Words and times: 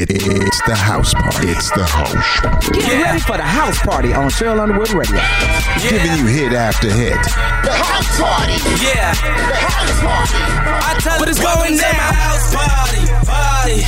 It, 0.00 0.10
it's 0.10 0.62
the 0.62 0.74
house 0.74 1.12
party. 1.12 1.48
It's 1.48 1.70
the 1.72 1.84
house 1.84 2.40
party. 2.40 2.72
Get 2.72 2.88
yeah. 2.88 3.02
ready 3.02 3.20
for 3.20 3.36
the 3.36 3.44
house 3.44 3.78
party 3.80 4.14
on 4.14 4.30
Sheryl 4.30 4.58
Underwood 4.58 4.92
Radio. 4.96 5.16
Yeah. 5.16 5.90
Giving 5.90 6.16
you 6.16 6.24
hit 6.24 6.52
after 6.54 6.88
hit. 6.88 7.20
The 7.60 7.68
house 7.68 8.08
party. 8.16 8.56
Yeah. 8.80 9.12
The 9.12 9.60
house 9.60 10.00
party. 10.00 10.40
I 10.88 10.96
tell 11.04 11.18
but 11.20 11.28
it's 11.28 11.36
going 11.36 11.76
down. 11.76 12.00
my 12.00 12.12
house 12.16 12.48
party. 12.48 13.02
Party. 13.28 13.78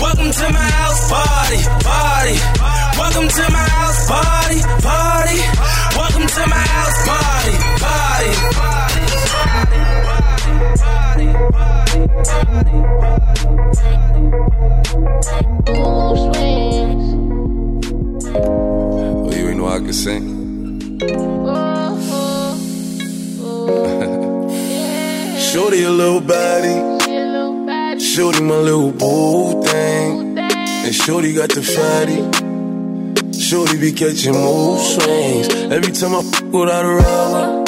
Welcome 0.00 0.32
to 0.32 0.46
my 0.48 0.64
house 0.80 1.02
party. 1.12 1.60
Party. 1.84 2.36
Welcome 2.96 3.28
to 3.28 3.44
my 3.52 3.66
house 3.68 4.00
party. 4.08 4.60
Party. 4.80 5.70
Welcome 5.92 6.26
to 6.26 6.42
my 6.48 6.56
house 6.56 6.98
party, 7.04 7.54
party, 7.84 8.32
party. 8.56 9.02
Party. 9.36 9.76
Party. 9.76 10.39
Oh, 19.22 19.30
you 19.32 19.48
ain't 19.48 19.58
know 19.58 19.68
I 19.68 19.78
can 19.78 19.92
sing? 19.92 20.38
Shorty 25.38 25.82
a 25.84 25.90
little 25.90 26.20
body. 26.20 26.76
Shorty 28.00 28.42
my 28.42 28.56
little 28.56 28.92
boo 28.92 29.62
thing. 29.62 30.38
And 30.38 30.94
Shorty 30.94 31.34
got 31.34 31.50
the 31.50 31.62
fatty. 31.62 32.20
Shorty 33.38 33.78
be 33.78 33.92
catching 33.92 34.32
mood 34.32 34.80
swings. 34.80 35.48
Every 35.72 35.92
time 35.92 36.14
I 36.14 36.22
fuck 36.22 36.52
without 36.52 36.84
a 36.84 36.88
rubber, 36.88 37.64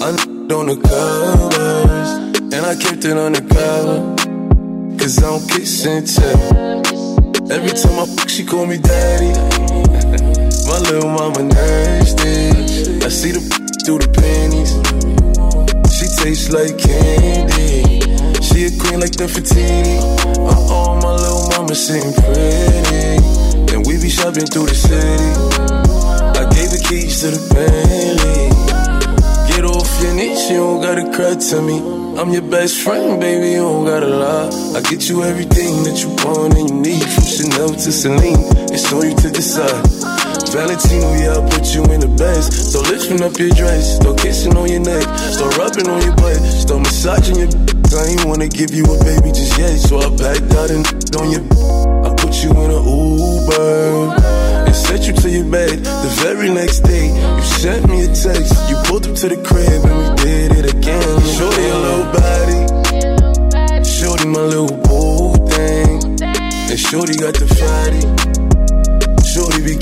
I 0.00 0.37
on 0.52 0.66
the 0.66 0.76
covers. 0.76 2.10
And 2.54 2.64
I 2.64 2.74
kept 2.76 3.04
it 3.04 3.16
on 3.16 3.32
the 3.32 3.42
cover. 3.42 4.16
Cause 4.98 5.18
I 5.18 5.30
don't 5.30 5.48
kiss 5.48 5.86
and 5.86 6.06
tell. 6.06 7.50
Every 7.50 7.70
time 7.70 7.98
I 7.98 8.06
fuck, 8.16 8.28
she 8.28 8.44
call 8.44 8.66
me 8.66 8.78
daddy. 8.78 9.32
My 10.68 10.78
little 10.78 11.10
mama 11.10 11.42
nasty. 11.44 13.04
I 13.04 13.08
see 13.08 13.32
the 13.32 13.40
through 13.84 14.00
the 14.00 14.10
panties. 14.12 14.72
She 15.96 16.06
tastes 16.22 16.52
like 16.52 16.76
candy. 16.76 18.00
She 18.42 18.66
a 18.66 18.70
queen 18.78 19.00
like 19.00 19.16
Nefertiti. 19.16 19.98
Uh 20.36 20.66
oh, 20.68 21.00
my 21.02 21.12
little 21.12 21.48
mama 21.50 21.74
sitting 21.74 22.12
pretty. 22.12 23.74
And 23.74 23.86
we 23.86 24.00
be 24.00 24.08
shopping 24.08 24.46
through 24.46 24.66
the 24.66 24.74
city. 24.74 25.28
I 26.38 26.44
gave 26.52 26.70
the 26.70 26.84
keys 26.88 27.20
to 27.20 27.30
the 27.30 27.40
Bentley. 27.54 28.37
Knees, 30.18 30.50
you 30.50 30.56
don't 30.56 30.82
gotta 30.82 31.06
cry 31.14 31.36
to 31.38 31.62
me. 31.62 31.78
I'm 32.18 32.30
your 32.30 32.42
best 32.42 32.82
friend, 32.82 33.20
baby, 33.20 33.54
you 33.54 33.62
don't 33.62 33.84
gotta 33.84 34.08
lie. 34.10 34.50
I 34.74 34.80
get 34.82 35.08
you 35.08 35.22
everything 35.22 35.86
that 35.86 36.02
you 36.02 36.10
want 36.26 36.58
and 36.58 36.68
you 36.68 36.74
need, 36.74 37.06
from 37.06 37.22
Chanel 37.22 37.70
to 37.70 37.92
Celine. 37.92 38.42
It's 38.74 38.90
on 38.92 39.06
you 39.06 39.14
to 39.14 39.30
decide. 39.30 39.78
Valentino, 40.50 41.14
yeah, 41.22 41.38
I 41.38 41.42
put 41.46 41.70
you 41.70 41.86
in 41.94 42.02
the 42.02 42.10
best. 42.18 42.50
So 42.50 42.82
lifting 42.82 43.22
up 43.22 43.38
your 43.38 43.54
dress, 43.54 43.94
start 44.02 44.18
kissing 44.18 44.56
on 44.56 44.66
your 44.66 44.82
neck, 44.82 45.06
start 45.30 45.56
rubbing 45.56 45.86
on 45.86 46.02
your 46.02 46.16
butt, 46.16 46.42
start 46.50 46.82
massaging 46.82 47.38
your. 47.38 47.50
I 47.94 48.10
ain't 48.10 48.24
wanna 48.26 48.48
give 48.48 48.74
you 48.74 48.82
a 48.90 48.98
baby 49.06 49.30
just 49.30 49.54
yet, 49.56 49.78
so 49.78 50.02
I 50.02 50.10
backed 50.18 50.50
out 50.58 50.74
and 50.74 50.82
on 51.14 51.30
your. 51.30 51.46
I 52.02 52.10
put 52.18 52.34
you 52.42 52.50
in 52.58 52.74
an 52.74 52.82
Uber 52.82 53.77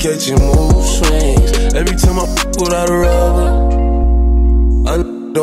catching 0.07 0.39
mood 0.39 0.85
swings. 0.85 1.51
Every 1.75 1.95
time 1.97 2.19
I 2.19 2.25
fuck 2.35 2.55
without 2.61 2.89
a 2.89 2.97
rubber, 3.05 3.49
I 4.87 4.93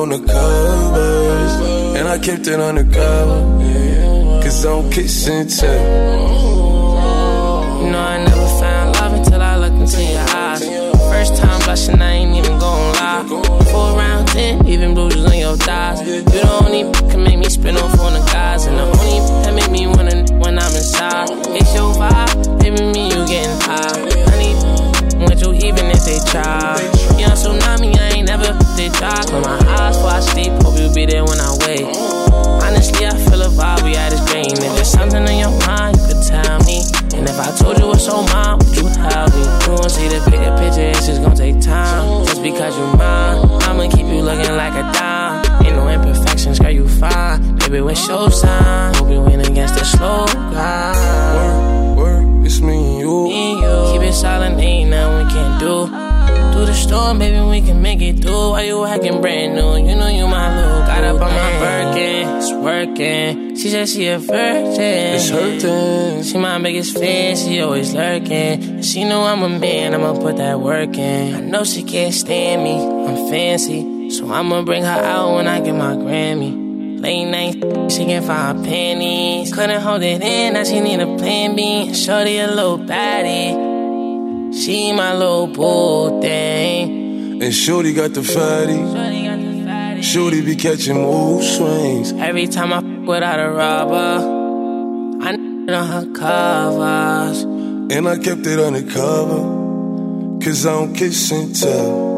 on 0.00 0.08
the 0.08 0.20
covers. 0.32 1.52
And 1.98 2.08
I 2.08 2.18
kept 2.18 2.46
it 2.46 2.58
undercover. 2.58 3.40
Cause 4.42 4.64
I 4.64 4.70
don't 4.70 4.90
kiss 4.90 5.28
and 5.28 5.50
tell. 5.50 5.70
You 7.82 7.90
know, 7.90 7.98
I 7.98 8.24
never 8.24 8.48
found 8.60 8.96
love 8.96 9.12
until 9.12 9.42
I 9.42 9.56
looked 9.56 9.76
into 9.76 10.02
your 10.02 10.26
eyes. 10.30 10.64
First 11.12 11.36
time 11.36 11.60
blushing, 11.64 12.00
I 12.00 12.12
ain't 12.12 12.34
even 12.34 12.58
gon' 12.58 12.92
lie. 12.94 13.24
Four 13.70 13.98
round 13.98 14.28
ten, 14.28 14.66
even 14.66 14.94
bruises 14.94 15.24
on 15.26 15.38
your 15.38 15.56
thighs. 15.56 16.00
You 16.00 16.22
the 16.22 16.40
only 16.58 16.90
can 17.10 17.22
make 17.22 17.38
me 17.38 17.48
spin 17.50 17.76
off 17.76 18.00
on 18.00 18.14
the 18.14 18.24
guys. 18.32 18.64
And 18.66 18.78
the 18.78 18.84
only 18.84 19.18
that 19.44 19.54
make 19.54 19.70
me 19.70 19.86
wanna 19.86 20.24
when 20.42 20.58
I'm 20.58 20.74
inside. 20.74 21.28
It's 21.54 21.74
your 21.74 21.92
vibe, 21.94 22.60
baby, 22.60 22.82
me, 22.92 23.08
you 23.12 23.26
getting 23.26 23.60
high. 23.60 24.33
Even 25.64 25.86
if 25.90 26.04
they 26.04 26.20
try. 26.28 26.76
Young 27.16 27.32
tsunami, 27.32 27.96
I 27.96 28.20
ain't 28.20 28.28
never 28.28 28.52
they 28.76 28.88
try. 28.90 29.16
Close 29.24 29.44
my 29.44 29.56
eyes 29.80 29.96
before 29.96 30.12
I 30.12 30.20
sleep, 30.20 30.52
hope 30.60 30.78
you 30.78 30.92
be 30.92 31.06
there 31.06 31.24
when 31.24 31.40
I 31.40 31.50
wake. 31.64 31.88
Honestly, 32.60 33.06
I 33.06 33.16
feel 33.16 33.42
a 33.42 33.48
vibe, 33.48 33.82
we 33.84 33.96
had 33.96 34.12
this 34.12 34.20
brain. 34.30 34.52
If 34.52 34.76
there's 34.76 34.90
something 34.90 35.24
in 35.26 35.38
your 35.40 35.56
mind, 35.66 35.96
you 35.96 36.04
could 36.04 36.22
tell 36.22 36.58
me. 36.68 36.84
And 37.16 37.24
if 37.28 37.38
I 37.40 37.50
told 37.56 37.78
you 37.78 37.86
what's 37.88 38.08
on 38.08 38.28
mine, 38.28 38.58
would 38.60 38.76
you 38.76 38.88
help 38.88 39.32
me? 39.32 39.44
You 39.64 39.70
won't 39.72 39.90
see 39.90 40.08
the 40.08 40.20
bigger 40.28 40.52
picture, 40.60 40.92
it's 40.92 41.06
just 41.06 41.22
gonna 41.22 41.36
take 41.36 41.60
time. 41.60 42.24
Just 42.26 42.42
because 42.42 42.76
you're 42.76 42.96
mine, 42.96 43.40
I'ma 43.64 43.88
keep 43.88 44.06
you 44.06 44.20
looking 44.20 44.54
like 44.56 44.74
a 44.74 44.84
dime. 44.92 45.64
Ain't 45.64 45.76
no 45.76 45.88
imperfections, 45.88 46.58
girl, 46.58 46.70
you 46.70 46.88
fine. 46.88 47.56
Baby, 47.56 47.78
your 47.78 48.30
sign? 48.30 48.94
Hope 48.94 49.10
you 49.10 49.20
win 49.22 49.40
against 49.40 49.74
the 49.74 49.84
slow 49.84 50.26
grind. 50.52 51.23
Silent, 54.14 54.58
ain't 54.60 54.90
nothing 54.90 55.26
we 55.26 55.32
can 55.32 55.60
do. 55.60 55.86
Through 56.54 56.66
the 56.66 56.74
storm, 56.74 57.18
baby, 57.18 57.40
we 57.40 57.60
can 57.60 57.82
make 57.82 58.00
it 58.00 58.20
through. 58.20 58.50
Why 58.50 58.62
you 58.62 58.84
acting 58.84 59.20
brand 59.20 59.56
new? 59.56 59.76
You 59.76 59.96
know 59.96 60.06
you 60.06 60.28
my 60.28 60.54
little. 60.54 60.80
Got 60.86 61.02
up 61.04 61.20
on 61.20 61.32
my 61.32 61.58
Birkin, 61.58 62.28
it's 62.38 62.52
working. 62.52 63.56
She 63.56 63.70
said 63.70 63.88
she 63.88 64.06
a 64.06 64.18
virgin. 64.18 65.14
It's 65.16 65.28
hurting. 65.30 66.22
She 66.22 66.38
my 66.38 66.60
biggest 66.60 66.96
fan, 66.96 67.36
she 67.36 67.60
always 67.60 67.92
lurking. 67.92 68.82
She 68.82 69.02
know 69.02 69.24
I'm 69.24 69.42
a 69.42 69.48
man, 69.48 69.94
I'ma 69.94 70.14
put 70.14 70.36
that 70.36 70.60
work 70.60 70.96
in. 70.96 71.34
I 71.34 71.40
know 71.40 71.64
she 71.64 71.82
can't 71.82 72.14
stand 72.14 72.62
me, 72.62 72.76
I'm 72.76 73.28
fancy. 73.28 74.10
So 74.10 74.30
I'ma 74.30 74.62
bring 74.62 74.84
her 74.84 74.88
out 74.88 75.34
when 75.34 75.48
I 75.48 75.60
get 75.60 75.74
my 75.74 75.96
Grammy. 75.96 77.00
Late 77.00 77.24
night, 77.24 77.90
she 77.90 78.04
can 78.04 78.22
find 78.22 78.64
panties. 78.64 79.52
Couldn't 79.52 79.80
hold 79.82 80.02
it 80.02 80.22
in, 80.22 80.54
now 80.54 80.62
she 80.62 80.78
need 80.78 81.00
a 81.00 81.16
plan 81.16 81.56
B. 81.56 81.92
Shorty 81.92 82.38
a 82.38 82.46
little 82.46 82.78
baddie. 82.78 83.73
She 84.64 84.94
my 84.94 85.12
little 85.12 85.46
boo 85.46 86.22
thing. 86.22 87.42
And 87.42 87.54
Shorty 87.54 87.92
got 87.92 88.14
the 88.14 88.22
fatty. 88.22 88.72
Shorty 88.72 89.24
got 89.26 89.38
the 89.38 89.64
fatty. 89.66 90.00
Shorty 90.02 90.40
be 90.40 90.56
catching 90.56 91.02
mood 91.02 91.44
swings. 91.44 92.12
Every 92.12 92.46
time 92.46 92.72
I 92.72 92.80
fuck 92.80 93.06
without 93.06 93.40
a 93.40 93.50
rubber, 93.50 95.20
I 95.22 95.34
on 95.34 95.68
her 95.68 96.06
covers. 96.14 97.42
And 97.42 98.08
I 98.08 98.16
kept 98.16 98.46
it 98.46 98.58
undercover. 98.58 100.40
Cause 100.42 100.64
I 100.64 100.72
don't 100.72 100.94
kiss 100.94 101.30
and 101.30 101.54
tell. 101.54 102.13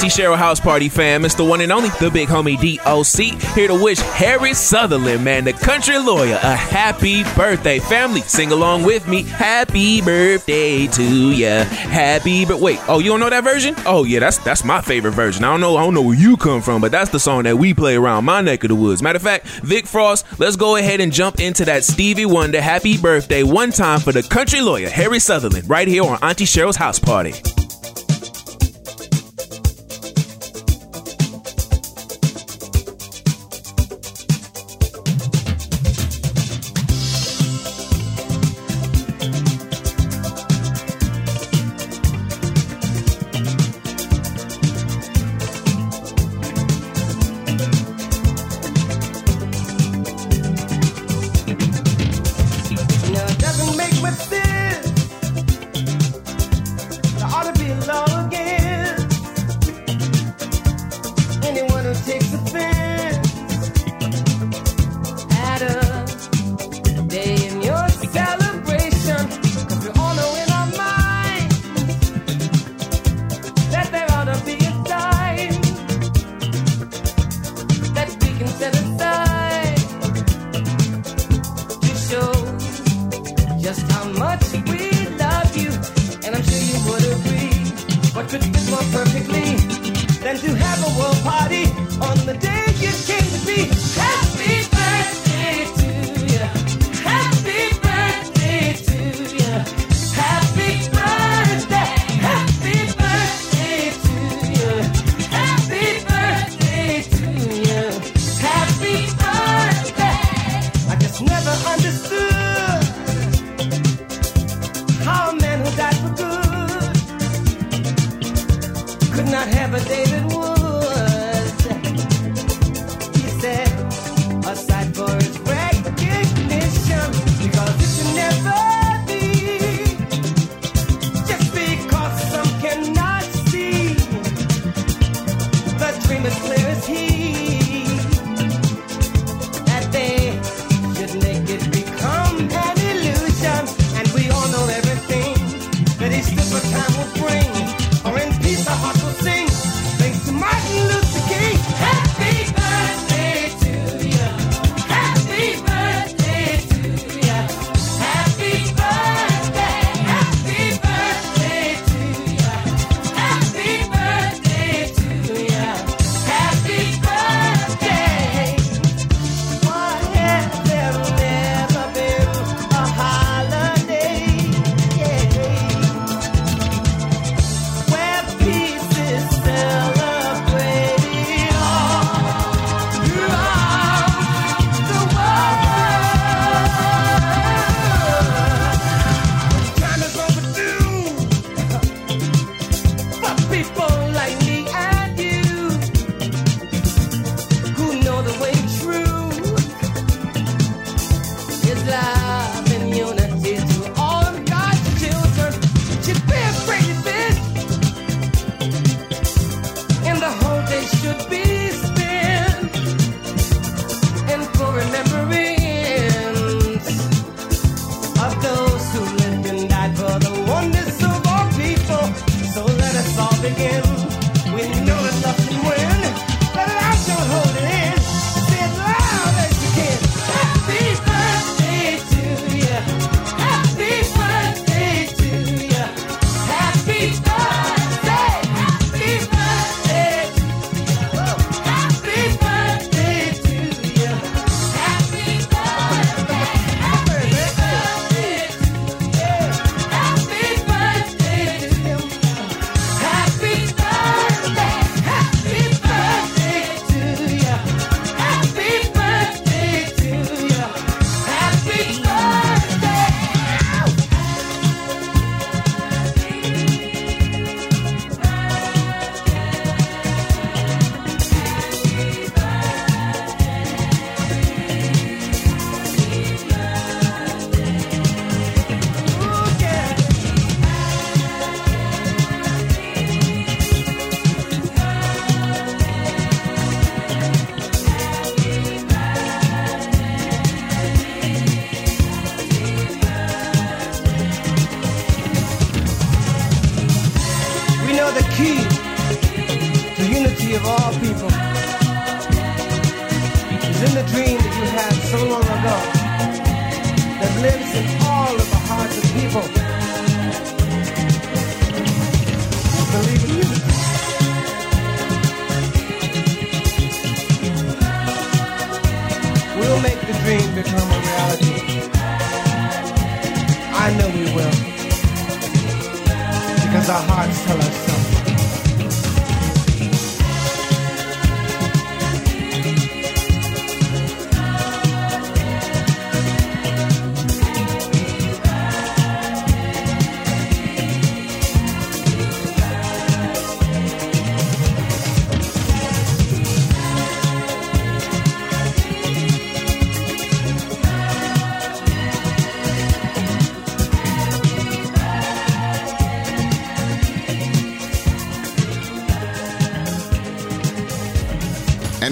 Auntie 0.00 0.22
Sheryl 0.22 0.38
House 0.38 0.58
Party 0.58 0.88
fam. 0.88 1.26
It's 1.26 1.34
the 1.34 1.44
one 1.44 1.60
and 1.60 1.70
only, 1.70 1.90
the 2.00 2.10
big 2.10 2.28
homie 2.28 2.56
DOC, 2.56 3.38
here 3.54 3.68
to 3.68 3.74
wish 3.74 3.98
Harry 3.98 4.54
Sutherland, 4.54 5.22
man, 5.22 5.44
the 5.44 5.52
country 5.52 5.98
lawyer, 5.98 6.40
a 6.42 6.56
happy 6.56 7.22
birthday. 7.36 7.80
Family, 7.80 8.22
sing 8.22 8.50
along 8.50 8.84
with 8.84 9.06
me. 9.06 9.24
Happy 9.24 10.00
birthday 10.00 10.86
to 10.86 11.02
ya. 11.32 11.64
Happy 11.64 12.46
but 12.46 12.60
wait, 12.60 12.78
oh, 12.88 12.98
you 12.98 13.10
don't 13.10 13.20
know 13.20 13.28
that 13.28 13.44
version? 13.44 13.74
Oh 13.84 14.04
yeah, 14.04 14.20
that's 14.20 14.38
that's 14.38 14.64
my 14.64 14.80
favorite 14.80 15.10
version. 15.10 15.44
I 15.44 15.50
don't 15.50 15.60
know, 15.60 15.76
I 15.76 15.82
don't 15.82 15.92
know 15.92 16.00
where 16.00 16.16
you 16.16 16.38
come 16.38 16.62
from, 16.62 16.80
but 16.80 16.92
that's 16.92 17.10
the 17.10 17.20
song 17.20 17.42
that 17.42 17.58
we 17.58 17.74
play 17.74 17.96
around 17.96 18.24
my 18.24 18.40
neck 18.40 18.64
of 18.64 18.68
the 18.68 18.76
woods. 18.76 19.02
Matter 19.02 19.18
of 19.18 19.22
fact, 19.22 19.48
Vic 19.48 19.86
Frost, 19.86 20.24
let's 20.40 20.56
go 20.56 20.76
ahead 20.76 21.00
and 21.00 21.12
jump 21.12 21.40
into 21.40 21.66
that 21.66 21.84
Stevie 21.84 22.24
Wonder 22.24 22.62
happy 22.62 22.96
birthday 22.96 23.42
one 23.42 23.70
time 23.70 24.00
for 24.00 24.12
the 24.12 24.22
country 24.22 24.62
lawyer, 24.62 24.88
Harry 24.88 25.18
Sutherland, 25.18 25.68
right 25.68 25.86
here 25.86 26.04
on 26.04 26.18
Auntie 26.22 26.46
Sheryl's 26.46 26.76
House 26.76 26.98
Party. 26.98 27.34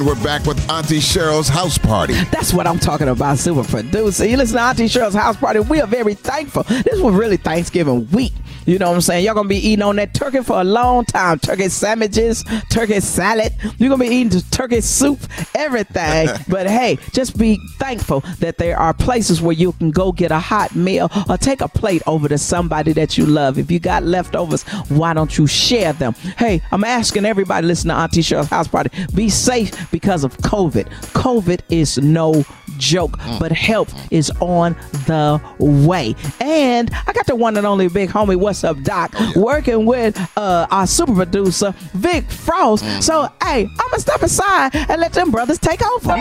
We're 0.08 0.24
back 0.24 0.46
with 0.46 0.58
Auntie 0.70 1.00
Sheryl's 1.00 1.48
house 1.50 1.76
party. 1.76 2.14
That's 2.32 2.54
what 2.54 2.66
I'm 2.66 2.78
talking 2.78 3.08
about, 3.08 3.36
super 3.36 3.62
producer. 3.62 4.26
You 4.26 4.38
listen 4.38 4.56
to 4.56 4.62
Auntie 4.62 4.86
Sheryl's 4.86 5.12
house 5.12 5.36
party. 5.36 5.60
We 5.60 5.82
are 5.82 5.86
very 5.86 6.14
thankful. 6.14 6.62
This 6.62 6.98
was 6.98 7.14
really 7.14 7.36
Thanksgiving 7.36 8.08
week. 8.10 8.32
You 8.68 8.78
know 8.78 8.90
what 8.90 8.96
I'm 8.96 9.00
saying? 9.00 9.24
Y'all 9.24 9.32
gonna 9.32 9.48
be 9.48 9.56
eating 9.56 9.82
on 9.82 9.96
that 9.96 10.12
turkey 10.12 10.42
for 10.42 10.60
a 10.60 10.64
long 10.64 11.06
time. 11.06 11.38
Turkey 11.38 11.70
sandwiches, 11.70 12.44
turkey 12.68 13.00
salad. 13.00 13.54
You're 13.78 13.88
gonna 13.88 14.04
be 14.04 14.14
eating 14.14 14.42
turkey 14.50 14.82
soup, 14.82 15.20
everything. 15.54 16.28
but 16.48 16.66
hey, 16.66 16.98
just 17.12 17.38
be 17.38 17.58
thankful 17.78 18.20
that 18.40 18.58
there 18.58 18.78
are 18.78 18.92
places 18.92 19.40
where 19.40 19.54
you 19.54 19.72
can 19.72 19.90
go 19.90 20.12
get 20.12 20.30
a 20.30 20.38
hot 20.38 20.76
meal 20.76 21.10
or 21.30 21.38
take 21.38 21.62
a 21.62 21.68
plate 21.68 22.02
over 22.06 22.28
to 22.28 22.36
somebody 22.36 22.92
that 22.92 23.16
you 23.16 23.24
love. 23.24 23.56
If 23.56 23.70
you 23.70 23.78
got 23.78 24.02
leftovers, 24.02 24.64
why 24.90 25.14
don't 25.14 25.38
you 25.38 25.46
share 25.46 25.94
them? 25.94 26.12
Hey, 26.36 26.60
I'm 26.70 26.84
asking 26.84 27.24
everybody 27.24 27.66
listen 27.66 27.88
to 27.88 27.94
Auntie 27.94 28.20
Sheryl's 28.20 28.48
house 28.48 28.68
party. 28.68 28.90
Be 29.14 29.30
safe 29.30 29.90
because 29.90 30.24
of 30.24 30.36
COVID. 30.38 30.90
COVID 31.14 31.62
is 31.70 31.96
no 31.96 32.44
joke, 32.78 33.18
but 33.38 33.52
help 33.52 33.88
is 34.10 34.30
on 34.40 34.74
the 35.06 35.40
way. 35.58 36.14
And 36.40 36.90
I 37.06 37.12
got 37.12 37.26
the 37.26 37.36
one 37.36 37.56
and 37.56 37.66
only 37.66 37.88
big 37.88 38.10
homie, 38.10 38.36
what's 38.36 38.64
up, 38.64 38.80
Doc, 38.82 39.14
working 39.36 39.84
with 39.86 40.18
uh, 40.36 40.66
our 40.70 40.86
super 40.86 41.14
producer, 41.14 41.74
Vic 41.94 42.30
Frost. 42.30 42.84
So, 43.02 43.28
hey, 43.42 43.64
I'm 43.64 43.90
gonna 43.90 44.00
step 44.00 44.22
aside 44.22 44.74
and 44.74 45.00
let 45.00 45.12
them 45.12 45.30
brothers 45.30 45.58
take 45.58 45.82
over. 45.82 46.16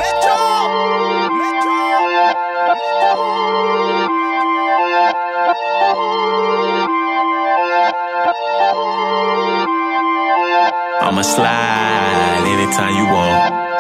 I'ma 11.08 11.22
slide 11.22 12.44
anytime 12.46 12.96
you 12.96 13.06
want. 13.06 13.47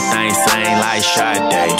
Oh 0.00 0.08
that 0.08 0.12
thing 0.12 0.32
sing 0.32 0.78
like 0.80 1.04
Sade. 1.04 1.76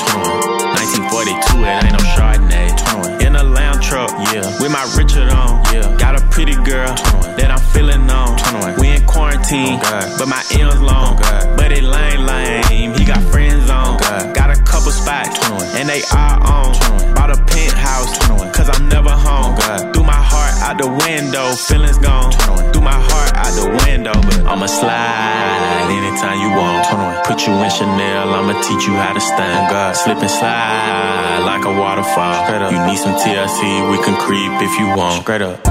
1942, 0.77 1.65
it 1.65 1.85
ain't 1.85 1.93
no 1.93 2.03
Chardonnay. 2.13 3.25
In 3.25 3.37
a 3.37 3.43
lamb 3.43 3.81
truck, 3.81 4.11
yeah. 4.33 4.45
With 4.61 4.73
my 4.73 4.85
Richard 4.97 5.31
on, 5.31 5.63
yeah. 5.73 5.97
Got 5.97 6.21
a 6.21 6.27
pretty 6.29 6.55
girl 6.55 6.95
that 7.37 7.51
I'm 7.51 7.61
feeling 7.73 8.11
on. 8.11 8.37
We 8.79 8.91
in 8.91 9.07
quarantine, 9.07 9.79
but 9.81 10.27
my 10.27 10.43
M's 10.53 10.81
long. 10.81 11.17
But 11.57 11.73
it 11.73 11.85
lame, 11.85 12.27
lame. 12.27 12.95
He 12.95 13.05
got 13.05 13.23
friends 13.33 13.71
on. 13.71 13.99
Got 14.35 14.51
a 14.51 14.63
couple 14.71 14.93
spots, 14.93 15.35
and 15.75 15.89
they 15.89 16.03
are 16.15 16.39
on. 16.47 16.71
Bought 17.15 17.31
a 17.35 17.39
penthouse, 17.51 18.17
cause 18.55 18.71
I'm 18.71 18.89
never 18.89 19.11
home. 19.11 19.57
Threw 19.93 20.05
my 20.05 20.23
heart 20.33 20.55
out 20.63 20.79
the 20.79 20.89
window, 20.89 21.53
feelings 21.69 21.99
gone. 21.99 22.33
Threw 22.73 22.83
my 22.83 22.95
heart 22.95 23.35
out 23.35 23.53
the 23.59 23.69
window, 23.85 24.15
but 24.15 24.41
I'ma 24.47 24.67
slide 24.67 25.91
anytime 25.91 26.39
you 26.41 26.51
want. 26.55 26.87
Put 27.27 27.47
you 27.47 27.53
in 27.53 27.71
Chanel, 27.71 28.35
I'ma 28.35 28.55
teach 28.63 28.87
you 28.87 28.95
how 28.95 29.13
to 29.13 29.21
stand. 29.21 29.97
Slip 29.97 30.19
and 30.19 30.31
slide 30.31 31.43
like 31.45 31.65
a 31.67 31.73
waterfall. 31.75 32.71
You 32.71 32.81
need 32.87 32.99
some 32.99 33.15
TLC, 33.19 33.91
we 33.91 33.99
can 34.05 34.17
creep 34.17 34.53
if 34.63 34.79
you 34.79 34.87
want. 34.97 35.23
Straight 35.23 35.43
up. 35.43 35.70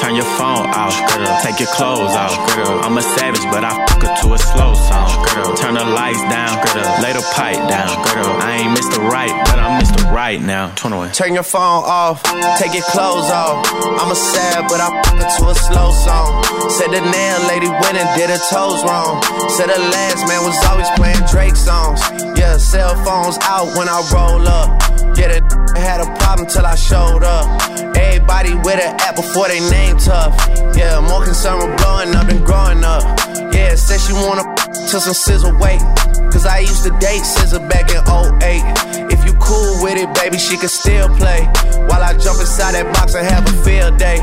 Turn 0.00 0.14
your 0.14 0.28
phone 0.38 0.66
off. 0.74 0.96
girl. 1.14 1.38
Take 1.42 1.60
your 1.60 1.72
clothes 1.74 2.14
off. 2.14 2.34
girl. 2.54 2.80
I'm 2.82 2.96
a 2.98 3.02
savage, 3.02 3.44
but 3.50 3.64
I 3.64 3.72
fuck 3.86 4.02
her 4.02 4.14
to 4.22 4.34
a 4.34 4.38
slow 4.38 4.74
song. 4.74 5.10
girl. 5.34 5.54
Turn 5.56 5.74
the 5.74 5.84
lights 5.84 6.22
down. 6.28 6.54
girl. 6.64 6.86
Lay 7.02 7.12
the 7.12 7.24
pipe 7.34 7.60
down. 7.68 7.90
girl. 8.12 8.30
I 8.42 8.64
ain't 8.64 8.78
Mr. 8.78 8.98
Right, 9.08 9.32
but 9.46 9.58
I'm 9.58 9.80
Mr. 9.80 10.10
Right 10.10 10.40
now. 10.40 10.72
21. 10.76 11.12
Turn 11.12 11.34
your 11.34 11.42
phone 11.42 11.82
off, 11.86 12.22
take 12.58 12.74
your 12.74 12.84
clothes 12.84 13.30
off. 13.30 13.66
I'm 13.98 14.10
a 14.10 14.14
sad, 14.14 14.66
but 14.68 14.80
I 14.80 14.88
fuck 15.02 15.18
her 15.18 15.30
to 15.38 15.50
a 15.50 15.54
slow 15.54 15.90
song. 15.90 16.44
Said 16.70 16.90
the 16.90 17.00
nail 17.00 17.38
lady 17.48 17.68
went 17.68 17.98
and 17.98 18.08
did 18.16 18.30
her 18.30 18.42
toes 18.50 18.82
wrong. 18.84 19.22
Said 19.50 19.68
the 19.70 19.78
last 19.78 20.26
man 20.28 20.44
was 20.44 20.56
always 20.70 20.90
playing 20.96 21.22
Drake 21.30 21.56
songs. 21.56 22.00
Yeah, 22.38 22.58
cell 22.58 22.94
phones 23.04 23.38
out 23.42 23.76
when 23.76 23.88
I 23.88 23.98
roll 24.12 24.46
up. 24.46 24.93
Yeah, 25.16 25.28
that 25.34 25.44
had 25.76 26.00
a 26.00 26.08
problem 26.18 26.48
till 26.48 26.66
I 26.66 26.74
showed 26.74 27.22
up. 27.22 27.46
Everybody 27.96 28.54
with 28.54 28.80
an 28.80 28.96
app 29.00 29.16
before 29.16 29.48
they 29.48 29.60
name 29.70 29.96
tough. 29.98 30.34
Yeah, 30.76 31.00
more 31.00 31.24
concerned 31.24 31.62
with 31.62 31.76
blowing 31.78 32.14
up 32.14 32.26
than 32.26 32.42
growing 32.44 32.82
up. 32.84 33.02
Yeah, 33.54 33.74
said 33.74 34.00
she 34.00 34.12
wanna 34.12 34.44
till 34.90 35.00
some 35.00 35.14
sizzle 35.14 35.56
wait. 35.58 35.80
Cause 36.34 36.46
I 36.46 36.58
used 36.58 36.82
to 36.82 36.90
date 36.98 37.22
SZA 37.22 37.62
back 37.70 37.94
in 37.94 38.02
08. 38.02 39.06
If 39.12 39.24
you 39.24 39.32
cool 39.38 39.82
with 39.82 39.96
it, 39.96 40.12
baby, 40.18 40.38
she 40.38 40.56
can 40.56 40.68
still 40.68 41.08
play. 41.14 41.46
While 41.86 42.02
I 42.02 42.18
jump 42.18 42.40
inside 42.40 42.74
that 42.74 42.90
box 42.92 43.14
and 43.14 43.24
have 43.26 43.46
a 43.46 43.54
field 43.62 43.98
day. 43.98 44.18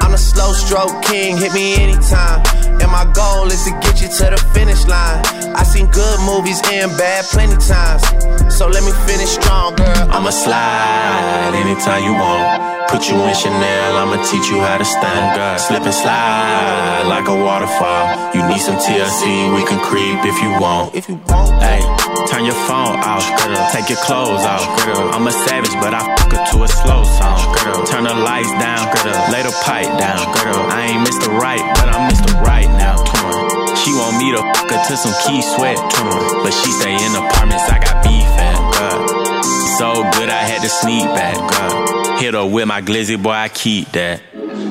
I'm 0.00 0.14
a 0.14 0.18
slow 0.18 0.52
stroke 0.52 1.02
king, 1.02 1.36
hit 1.36 1.52
me 1.52 1.74
anytime. 1.74 2.46
And 2.82 2.90
my 2.90 3.04
goal 3.14 3.46
is 3.46 3.64
to 3.64 3.70
get 3.80 4.00
you 4.02 4.08
to 4.08 4.24
the 4.30 4.40
finish 4.52 4.86
line. 4.86 5.22
I 5.56 5.62
seen 5.62 5.86
good 5.90 6.20
movies 6.20 6.60
and 6.72 6.90
bad 6.96 7.24
plenty 7.26 7.56
times. 7.56 8.02
So 8.54 8.68
let 8.68 8.82
me 8.84 8.92
finish 9.06 9.30
strong, 9.30 9.74
girl. 9.76 10.08
I'ma 10.10 10.30
slide 10.30 11.52
anytime 11.54 12.04
you 12.04 12.12
want. 12.12 12.75
Put 12.88 13.10
you 13.10 13.18
in 13.18 13.34
Chanel, 13.34 13.96
I'ma 13.98 14.22
teach 14.22 14.48
you 14.48 14.60
how 14.60 14.78
to 14.78 14.84
stand. 14.84 15.60
Slip 15.60 15.82
and 15.82 15.94
slide 15.94 17.04
like 17.08 17.28
a 17.28 17.34
waterfall. 17.34 18.32
You 18.32 18.46
need 18.46 18.60
some 18.60 18.76
TLC, 18.76 19.52
we 19.54 19.66
can 19.66 19.80
creep 19.82 20.24
if 20.24 20.38
you 20.40 20.50
want. 20.60 20.94
If 20.94 21.08
you 21.08 21.20
want, 21.26 21.50
Hey, 21.60 21.82
turn 22.30 22.44
your 22.46 22.56
phone 22.70 22.96
off. 23.02 23.26
Take 23.72 23.90
your 23.90 23.98
clothes 23.98 24.46
off. 24.46 24.64
Girl. 24.86 25.10
I'm 25.12 25.26
a 25.26 25.32
savage, 25.32 25.74
but 25.82 25.92
I 25.94 26.00
fuck 26.16 26.32
her 26.32 26.42
to 26.52 26.56
a 26.62 26.68
slow 26.68 27.02
song. 27.04 27.40
Turn 27.90 28.04
the 28.04 28.14
lights 28.14 28.52
down. 28.62 28.86
Lay 29.34 29.42
the 29.42 29.54
pipe 29.66 29.90
down. 29.98 30.22
I 30.70 30.86
ain't 30.94 31.02
Mr. 31.06 31.28
Right, 31.36 31.62
but 31.76 31.90
I'm 31.90 32.08
Mr. 32.08 32.32
Right 32.40 32.70
now. 32.78 32.96
She 33.82 33.92
want 33.92 34.16
me 34.18 34.30
to 34.32 34.42
fuck 34.54 34.70
her 34.70 34.80
to 34.88 34.96
some 34.96 35.14
key 35.26 35.42
sweat. 35.42 35.76
But 36.42 36.52
she 36.54 36.70
stay 36.70 36.94
in 36.94 37.12
apartments, 37.18 37.66
I 37.68 37.78
got 37.82 38.02
beef 38.04 38.30
at. 38.38 38.58
God. 38.78 39.44
So 39.78 39.92
good, 40.18 40.30
I 40.30 40.40
had 40.46 40.62
to 40.62 40.68
sneak 40.68 41.04
back. 41.12 41.36
God. 41.36 41.85
Hit 42.18 42.34
her 42.34 42.46
with 42.46 42.66
my 42.66 42.80
glizzy, 42.80 43.22
boy, 43.22 43.30
I 43.30 43.48
keep 43.48 43.92
that. 43.92 44.22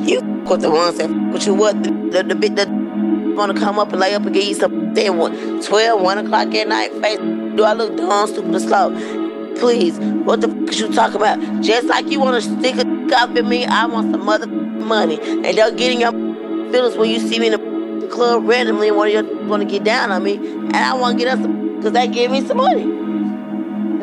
You 0.08 0.22
with 0.50 0.62
the 0.62 0.70
ones 0.70 0.98
that 0.98 1.10
with 1.10 1.46
you 1.46 1.54
what 1.54 1.82
the 1.84 1.92
the, 1.92 2.24
the 2.24 2.36
bit 2.36 2.56
that 2.56 2.70
wanna 2.70 3.54
come 3.54 3.80
up 3.80 3.92
and 3.92 4.00
lay 4.00 4.14
up 4.14 4.24
and 4.25 4.34
give 4.34 4.44
you 4.44 4.56
some 4.56 4.94
then 4.94 5.18
what 5.18 5.32
12, 5.64 6.02
1 6.02 6.18
o'clock 6.20 6.54
at 6.54 6.68
night 6.68 6.92
face 7.02 7.20
do 7.56 7.64
I 7.64 7.74
look 7.74 7.96
dumb, 7.96 8.28
stupid, 8.28 8.54
or 8.54 8.60
slow? 8.60 8.90
Please, 9.58 9.98
what 10.00 10.42
the 10.42 10.50
fuck 10.50 10.70
is 10.70 10.80
you 10.80 10.92
talking 10.92 11.16
about? 11.16 11.40
Just 11.62 11.88
like 11.88 12.10
you 12.10 12.20
wanna 12.20 12.42
stick 12.42 12.75
a 12.75 12.86
up 13.16 13.36
in 13.36 13.48
me, 13.48 13.66
I 13.66 13.86
want 13.86 14.12
some 14.12 14.25
mother 14.25 14.48
money. 14.48 15.20
And 15.22 15.46
they'll 15.46 15.72
getting 15.72 16.02
in 16.02 16.12
your 16.12 16.72
feelings 16.72 16.98
when 16.98 17.10
you 17.10 17.20
see 17.20 17.40
me 17.40 17.48
in 17.48 18.00
the 18.02 18.08
club 18.08 18.46
randomly 18.46 18.90
and 18.90 18.98
one 18.98 19.08
of 19.08 19.14
you 19.14 19.48
wanna 19.48 19.66
get 19.66 19.84
down 19.84 20.12
on 20.12 20.24
me 20.24 20.36
and 20.36 20.75
I 20.75 20.94
wanna 20.94 21.18
get 21.18 21.28
up 21.28 21.40
some 21.42 21.82
cause 21.82 21.94
they 21.94 22.08
give 22.08 22.32
me 22.32 22.46
some 22.46 22.58
money. 22.58 22.84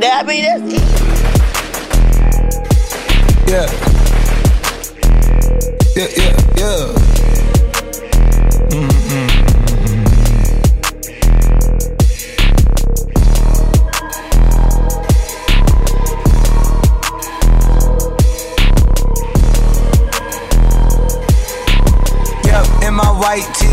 That 0.00 0.24
I 0.24 0.26
mean, 0.26 0.44
that's 0.44 0.74
it. 0.74 1.01
Yeah. 3.46 3.66
Yeah, 5.94 6.08
yeah, 6.16 6.36
yeah. 6.56 7.12
Mm-hmm. 8.70 10.32
Yep, 22.44 22.82
in 22.88 22.94
my 22.94 23.10
white 23.20 23.48
tee. 23.54 23.66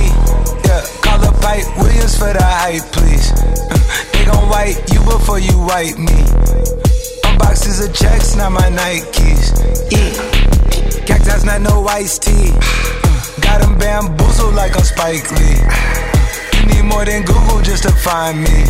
Yeah, 0.65 0.83
call 1.01 1.23
up 1.25 1.35
Pipe 1.41 1.65
Williams 1.77 2.17
for 2.17 2.31
the 2.33 2.43
hype, 2.43 2.83
please. 2.91 3.31
Uh, 3.31 4.11
they 4.13 4.25
gon' 4.25 4.49
wipe 4.49 4.77
you 4.91 4.99
before 5.03 5.39
you 5.39 5.57
wipe 5.59 5.97
me. 5.97 6.78
Unboxes 7.39 7.87
of 7.87 7.95
checks, 7.95 8.35
not 8.35 8.51
my 8.51 8.69
Nikes. 8.69 9.55
Yeah. 9.91 11.05
Cactus, 11.05 11.45
not 11.45 11.61
no 11.61 11.85
iced 11.87 12.23
tea. 12.23 12.51
Got 13.41 13.61
them 13.61 13.77
bamboozled 13.77 14.55
like 14.55 14.75
I'm 14.75 14.83
Spike 14.83 15.31
Lee. 15.31 15.55
You 16.59 16.65
need 16.67 16.83
more 16.83 17.05
than 17.05 17.23
Google 17.23 17.61
just 17.61 17.83
to 17.83 17.91
find 17.91 18.39
me. 18.39 18.63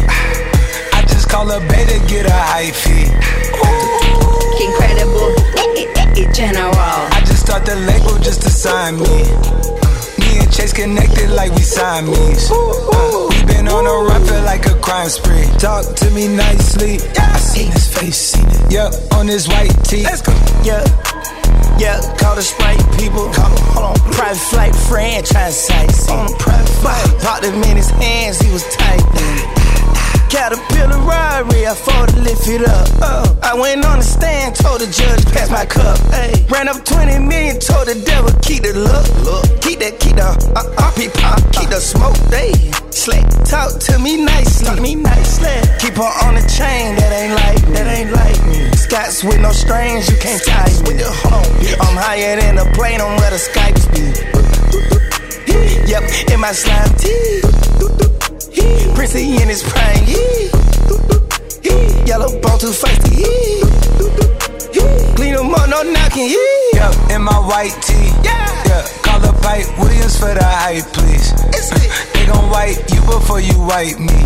I 0.94 1.02
just 1.08 1.30
call 1.30 1.50
a 1.50 1.60
beta, 1.62 2.00
get 2.08 2.28
a 2.28 2.32
high 2.32 2.70
fee. 2.70 3.10
Incredible, 4.64 5.34
general. 6.34 6.74
I 6.78 7.24
just 7.26 7.42
start 7.42 7.66
the 7.66 7.76
label 7.76 8.22
just 8.22 8.44
to 8.44 8.50
sign 8.50 8.98
me. 8.98 9.18
Me 10.20 10.40
and 10.46 10.54
Chase 10.54 10.74
connected 10.74 11.32
like 11.32 11.52
we 11.54 11.62
Siamese. 11.62 12.52
Uh, 12.52 13.28
we 13.32 13.46
been 13.46 13.68
on 13.68 13.86
a 13.86 14.10
run, 14.10 14.24
feel 14.26 14.44
like 14.44 14.66
a 14.68 14.76
crime 14.80 15.10
spree. 15.10 15.48
Talk 15.58 15.96
to 15.96 16.10
me 16.12 16.28
nicely. 16.28 17.00
Yup, 18.70 18.94
on 19.16 19.28
his 19.28 19.48
white 19.48 19.74
tee. 19.84 20.04
Let's 20.04 20.22
go. 20.22 20.32
Yeah. 20.64 20.86
Yeah, 21.80 21.98
call 22.18 22.36
the 22.36 22.42
Sprite 22.42 22.78
people. 23.00 23.32
Call 23.34 23.50
them, 23.50 23.66
hold 23.74 23.98
on. 23.98 24.12
Private 24.12 24.38
flight 24.38 24.76
franchise 24.76 25.66
sites. 25.66 26.08
On 26.10 26.32
a 26.32 26.38
private 26.38 26.70
flight. 26.82 27.22
Popped 27.22 27.46
him 27.46 27.64
in 27.64 27.78
his 27.78 27.90
hands, 27.90 28.40
he 28.40 28.52
was 28.52 28.64
tight. 28.76 29.02
Caterpillar 30.30 31.02
Rari, 31.10 31.66
I 31.66 31.74
fought 31.74 32.10
to 32.10 32.22
lift 32.22 32.48
it 32.48 32.62
up. 32.62 32.88
Uh, 33.02 33.36
I 33.42 33.58
went 33.58 33.84
on 33.84 33.98
the 33.98 34.06
stand, 34.06 34.56
told 34.56 34.80
the 34.80 34.86
judge, 34.86 35.26
pass 35.34 35.50
my 35.50 35.66
cup. 35.66 35.98
Ay. 36.14 36.46
Ran 36.50 36.70
up 36.70 36.86
20 36.86 37.18
million, 37.26 37.58
told 37.60 37.88
the 37.88 37.98
devil, 38.06 38.30
keep 38.46 38.62
the 38.62 38.78
look. 38.78 39.10
look. 39.26 39.46
Keep 39.66 39.80
that, 39.82 40.00
keep 40.00 40.16
the 40.16 40.30
uh, 40.54 40.62
uh, 40.78 40.92
keep, 40.94 41.10
uh, 41.18 41.34
keep 41.50 41.70
the 41.74 41.82
smoke. 41.82 42.14
They 42.30 42.54
slick. 42.94 43.26
Talk 43.50 43.82
to 43.90 43.98
me 43.98 44.22
nicely. 44.22 44.70
Talk 44.70 44.80
me 44.80 44.94
nicely. 44.94 45.50
Keep 45.82 45.98
her 45.98 46.14
on 46.22 46.38
the 46.38 46.46
chain, 46.46 46.94
that 47.02 47.10
ain't 47.10 47.34
like, 47.34 47.62
that 47.74 47.88
ain't 47.90 48.14
like 48.14 48.38
me. 48.46 48.70
Scots 48.78 49.24
with 49.24 49.42
no 49.42 49.52
strings, 49.52 50.06
you 50.14 50.18
can't 50.22 50.46
tie 50.46 50.70
me. 50.86 50.94
Hold 51.02 51.42
on, 51.42 51.50
I'm 51.82 51.98
higher 51.98 52.38
than 52.38 52.62
a 52.62 52.70
plane 52.78 53.02
on 53.02 53.18
where 53.18 53.34
the 53.34 53.42
Skypes 53.42 53.90
be. 53.90 54.14
Yep, 55.90 56.30
in 56.30 56.40
my 56.40 56.52
slime 56.52 56.94
tee. 57.02 57.69
Prissy 58.96 59.42
in 59.42 59.48
his 59.48 59.64
prime, 59.64 60.04
yeah. 60.06 60.50
Yellow 62.06 62.30
bone 62.42 62.60
too 62.60 62.74
feisty, 62.74 63.22
yeah. 64.74 65.16
Clean 65.16 65.36
them 65.36 65.54
up, 65.54 65.70
no 65.70 65.84
knocking, 65.84 66.30
yeah. 66.30 66.80
Yup, 66.80 67.12
in 67.12 67.22
my 67.22 67.38
white 67.48 67.76
tee. 67.82 68.12
Yeah. 68.24 68.64
yeah. 68.66 68.88
Call 69.04 69.24
up 69.26 69.42
Pipe 69.42 69.68
Williams 69.80 70.18
for 70.18 70.34
the 70.34 70.44
hype, 70.44 70.86
please. 70.94 71.34
they 72.14 72.26
gon' 72.26 72.50
wipe 72.50 72.78
you 72.90 73.02
before 73.02 73.40
you 73.42 73.58
wipe 73.60 74.00
me. 74.00 74.20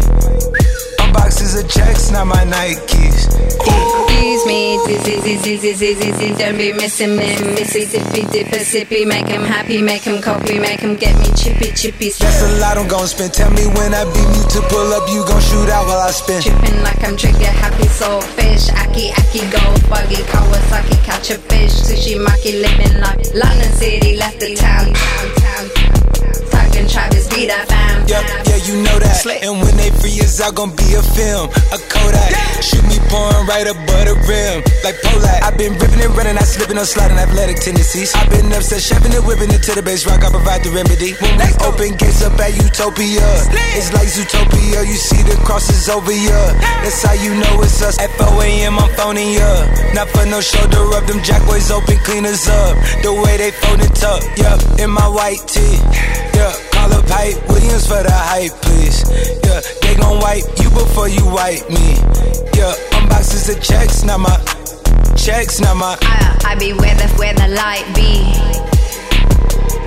Unboxes 1.04 1.60
of 1.62 1.70
checks, 1.70 2.12
not 2.12 2.28
my 2.28 2.44
Nikes. 2.46 4.13
Excuse 4.34 4.48
me, 4.48 4.80
dizzy, 4.88 5.22
dizzy, 5.22 5.58
dizzy, 5.60 5.94
dizzy, 5.94 6.34
don't 6.34 6.58
be 6.58 6.74
missing 6.74 7.16
me. 7.16 7.38
Missy, 7.54 7.86
dippy, 7.86 8.26
dipper, 8.34 8.66
sippy, 8.66 9.06
make 9.06 9.28
him 9.28 9.44
happy, 9.44 9.80
make 9.80 10.02
him 10.02 10.24
copy, 10.24 10.58
make 10.58 10.80
him 10.80 10.96
get 10.96 11.16
me 11.20 11.30
chippy, 11.36 11.70
chippy. 11.72 12.10
That's 12.10 12.42
a 12.42 12.58
lot 12.58 12.80
I'm 12.80 12.88
gon' 12.88 13.06
spend. 13.06 13.32
Tell 13.32 13.52
me 13.52 13.68
when 13.78 13.94
I 13.94 14.06
beam 14.12 14.26
you 14.34 14.42
to 14.58 14.62
pull 14.74 14.92
up, 14.92 15.08
you 15.08 15.24
gon' 15.28 15.40
shoot 15.40 15.70
out 15.70 15.86
while 15.86 16.00
I 16.00 16.10
spin. 16.10 16.42
Tripping 16.42 16.82
like 16.82 17.04
I'm 17.04 17.16
trigger 17.16 17.46
happy, 17.46 17.88
soul 17.90 18.22
fish. 18.22 18.74
Aki, 18.74 19.14
aki, 19.22 19.42
go 19.54 19.62
buggy, 19.86 20.26
Kawasaki, 20.26 20.98
catch 21.06 21.30
a 21.30 21.38
fish. 21.38 21.86
Sushi, 21.86 22.18
maki, 22.18 22.60
living 22.60 23.02
like 23.02 23.22
London 23.38 23.72
City, 23.78 24.18
left 24.18 24.40
the 24.40 24.56
town, 24.56 24.92
town, 24.92 24.96
town. 24.96 25.43
Talking 25.43 25.43
Travis, 26.94 27.26
be 27.34 27.50
that 27.50 27.66
fam. 27.66 28.06
Yep, 28.06 28.46
yeah, 28.46 28.60
you 28.70 28.78
know 28.86 28.94
that. 29.02 29.18
And 29.42 29.58
when 29.66 29.74
they 29.82 29.90
free 29.98 30.14
us 30.22 30.38
out, 30.38 30.54
gon' 30.54 30.78
be 30.78 30.94
a 30.94 31.02
film, 31.02 31.50
a 31.74 31.82
Kodak. 31.90 32.30
Shoot 32.62 32.86
me 32.86 33.02
pouring 33.10 33.50
right 33.50 33.66
above 33.66 34.06
the 34.06 34.14
rim, 34.30 34.62
like 34.86 35.02
Polak. 35.02 35.42
i 35.42 35.50
been 35.58 35.74
ripping 35.82 36.06
and 36.06 36.14
running, 36.14 36.38
I 36.38 36.46
slipping 36.46 36.78
on 36.78 36.86
sliding 36.86 37.18
athletic 37.18 37.66
tendencies. 37.66 38.14
I've 38.14 38.30
been 38.30 38.54
upset, 38.54 38.78
shoving 38.78 39.10
and 39.10 39.26
whipping 39.26 39.50
it 39.50 39.66
to 39.66 39.74
the 39.74 39.82
base 39.82 40.06
rock. 40.06 40.22
I 40.22 40.30
provide 40.30 40.62
the 40.62 40.70
remedy. 40.70 41.18
When 41.18 41.34
we 41.34 41.50
open 41.66 41.98
gates 41.98 42.22
up 42.22 42.38
at 42.38 42.54
Utopia, 42.54 43.26
it's 43.74 43.90
like 43.90 44.06
Zootopia. 44.06 44.86
You 44.86 44.94
see 44.94 45.26
the 45.26 45.34
crosses 45.42 45.90
over 45.90 46.14
ya. 46.14 46.38
That's 46.86 47.02
how 47.02 47.18
you 47.18 47.34
know 47.34 47.66
it's 47.66 47.82
us. 47.82 47.98
At 47.98 48.14
4 48.22 48.38
a.m. 48.38 48.78
I'm 48.78 48.94
phoning 48.94 49.34
ya. 49.34 49.50
Not 49.98 50.14
for 50.14 50.30
no 50.30 50.46
shoulder 50.46 50.94
up, 50.94 51.10
them 51.10 51.26
jackboys 51.26 51.74
open 51.74 51.98
cleaners 52.06 52.46
up. 52.46 52.78
The 53.02 53.10
way 53.10 53.42
they 53.42 53.50
fold 53.50 53.82
it 53.82 53.98
up, 54.06 54.22
yeah. 54.38 54.62
In 54.78 54.94
my 54.94 55.10
white 55.10 55.42
tee, 55.50 55.82
yeah. 56.38 56.54
Call 57.14 57.30
Williams 57.50 57.86
for 57.88 58.02
the 58.02 58.12
hype, 58.12 58.52
please. 58.66 59.06
Yeah, 59.46 59.62
they 59.82 59.96
gon' 60.02 60.20
wipe 60.20 60.46
you 60.58 60.70
before 60.70 61.10
you 61.10 61.26
wipe 61.26 61.70
me. 61.70 62.02
Yeah, 62.58 62.74
unboxes 62.98 63.54
of 63.54 63.62
checks, 63.62 64.04
not 64.04 64.20
my 64.20 64.36
checks, 65.16 65.60
not 65.60 65.78
my. 65.78 65.98
I, 66.02 66.54
I 66.54 66.56
be 66.56 66.74
where 66.74 66.96
the 66.96 67.08
where 67.20 67.34
the 67.34 67.48
light 67.50 67.86
be. 67.94 68.34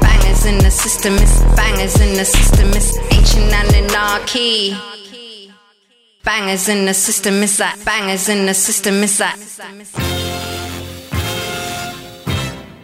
Bangers 0.00 0.46
in 0.46 0.58
the 0.58 0.70
system, 0.70 1.14
it's 1.14 1.40
bangers 1.56 2.00
in 2.00 2.14
the 2.14 2.24
system, 2.24 2.68
it's 2.68 2.96
ancient 3.12 3.52
anarchy. 3.52 4.76
Bangers 6.22 6.68
in 6.68 6.86
the 6.86 6.94
system, 6.94 7.42
it's 7.42 7.58
that 7.58 7.76
bangers 7.84 8.28
in 8.28 8.46
the 8.46 8.54
system, 8.54 9.02
it's 9.02 9.18
that. 9.18 10.55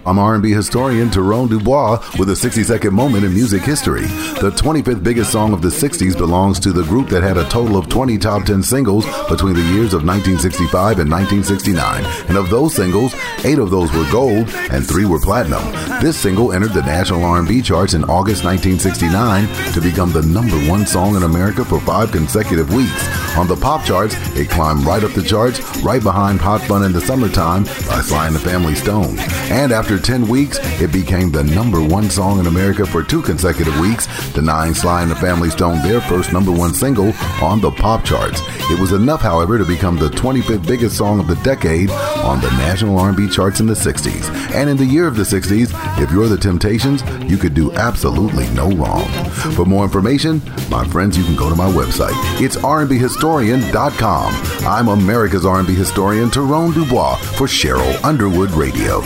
I'm 0.05 0.19
R&B 0.19 0.51
historian 0.51 1.11
Tyrone 1.11 1.47
Dubois 1.47 2.03
with 2.19 2.29
a 2.29 2.33
60-second 2.33 2.93
moment 2.93 3.25
in 3.25 3.33
music 3.33 3.63
history. 3.63 4.03
The 4.41 4.51
25th 4.51 5.05
biggest 5.05 5.31
song 5.31 5.53
of 5.53 5.63
the 5.63 5.69
60s 5.69 6.19
belongs 6.19 6.59
to 6.61 6.73
the 6.73 6.83
group 6.83 7.09
that 7.11 7.23
had 7.23 7.37
a 7.37 7.49
total 7.49 7.77
of 7.77 7.89
20 7.89 8.19
top 8.19 8.45
10 8.45 8.65
singles 8.65 9.07
between 9.29 9.55
the 9.55 9.63
years 9.63 9.95
of 9.95 10.05
1965 10.05 10.99
and 10.99 11.09
1969. 11.09 12.05
And 12.29 12.37
of 12.37 12.51
those 12.51 12.75
singles, 12.75 13.15
8 13.45 13.61
of 13.61 13.71
those 13.71 13.93
were 13.93 14.11
gold 14.11 14.49
and 14.73 14.85
3 14.85 15.05
were 15.05 15.21
platinum. 15.21 15.63
This 16.03 16.19
single 16.19 16.53
entered 16.53 16.73
the 16.73 16.83
national 16.83 17.23
R&B 17.23 17.63
charts 17.63 17.95
in 17.95 18.03
August 18.03 18.43
1969 18.43 19.47
to 19.73 19.81
become 19.81 20.11
the 20.11 20.23
number 20.23 20.57
1 20.69 20.85
song 20.85 21.15
in 21.15 21.23
America 21.23 21.65
for 21.65 21.81
5 21.81 22.11
consecutive 22.11 22.75
weeks. 22.75 23.07
On 23.37 23.47
the 23.47 23.57
pop 23.57 23.85
charts, 23.85 24.17
it 24.37 24.51
climbed 24.51 24.85
right 24.85 25.05
up 25.05 25.13
the 25.13 25.23
charts, 25.23 25.61
right 25.83 26.03
behind 26.03 26.41
Hot 26.41 26.61
Fun 26.63 26.83
in 26.83 26.93
the 26.93 27.01
Summertime 27.01 27.63
by 27.87 28.01
Sly 28.01 28.27
and 28.27 28.35
the 28.35 28.41
Family 28.41 28.75
Stone. 28.75 29.17
And 29.49 29.71
after 29.71 29.92
10 29.99 30.29
weeks, 30.29 30.59
it 30.81 30.93
became 30.93 31.31
the 31.31 31.45
number 31.45 31.83
one 31.83 32.11
song 32.11 32.39
in 32.39 32.47
America 32.47 32.87
for 32.87 33.03
two 33.03 33.23
consecutive 33.23 33.79
weeks, 33.81 34.07
denying 34.33 34.75
Sly 34.75 35.03
and 35.03 35.11
the 35.11 35.17
Family 35.17 35.51
Stone 35.51 35.83
their 35.83 36.01
first 36.01 36.33
number 36.33 36.51
one 36.51 36.75
single 36.75 37.13
on 37.41 37.61
the 37.61 37.71
pop 37.71 38.05
charts. 38.05 38.41
It 38.71 38.79
was 38.79 38.93
enough, 38.93 39.21
however, 39.21 39.59
to 39.59 39.65
become 39.65 39.97
the 39.97 40.09
25th 40.09 40.67
biggest 40.67 40.97
song 40.97 41.21
of 41.21 41.27
the 41.27 41.37
decade 41.37 41.91
on 41.91 42.41
the 42.41 42.51
national 42.53 42.99
R&B 42.99 43.29
charts 43.29 43.61
in 43.61 43.67
the 43.67 43.75
60s. 43.75 44.29
And 44.55 44.71
in 44.71 44.77
the 44.77 44.85
year 44.85 45.07
of 45.07 45.17
the 45.17 45.23
60s, 45.23 45.73
if 46.03 46.11
you're 46.11 46.29
the 46.29 46.37
Temptations, 46.37 47.03
you 47.31 47.37
could 47.37 47.55
do 47.55 47.73
absolutely 47.73 48.49
no 48.51 48.71
wrong. 48.73 49.07
For 49.55 49.65
more 49.65 49.85
information, 49.85 50.43
my 50.71 50.87
friends, 50.87 51.17
you 51.19 51.25
can 51.25 51.37
go 51.37 51.49
to 51.49 51.57
my 51.57 51.71
website. 51.71 52.13
It's 52.41 52.57
rnbhistorian.com. 52.57 54.35
I'm 54.67 54.89
America's 54.89 55.45
R&B 55.45 55.75
historian, 55.75 56.31
Tyrone 56.31 56.73
Dubois, 56.73 57.17
for 57.17 57.47
Sheryl 57.47 58.03
Underwood 58.05 58.51
Radio. 58.53 59.03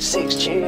Six 0.00 0.34
chill, 0.36 0.59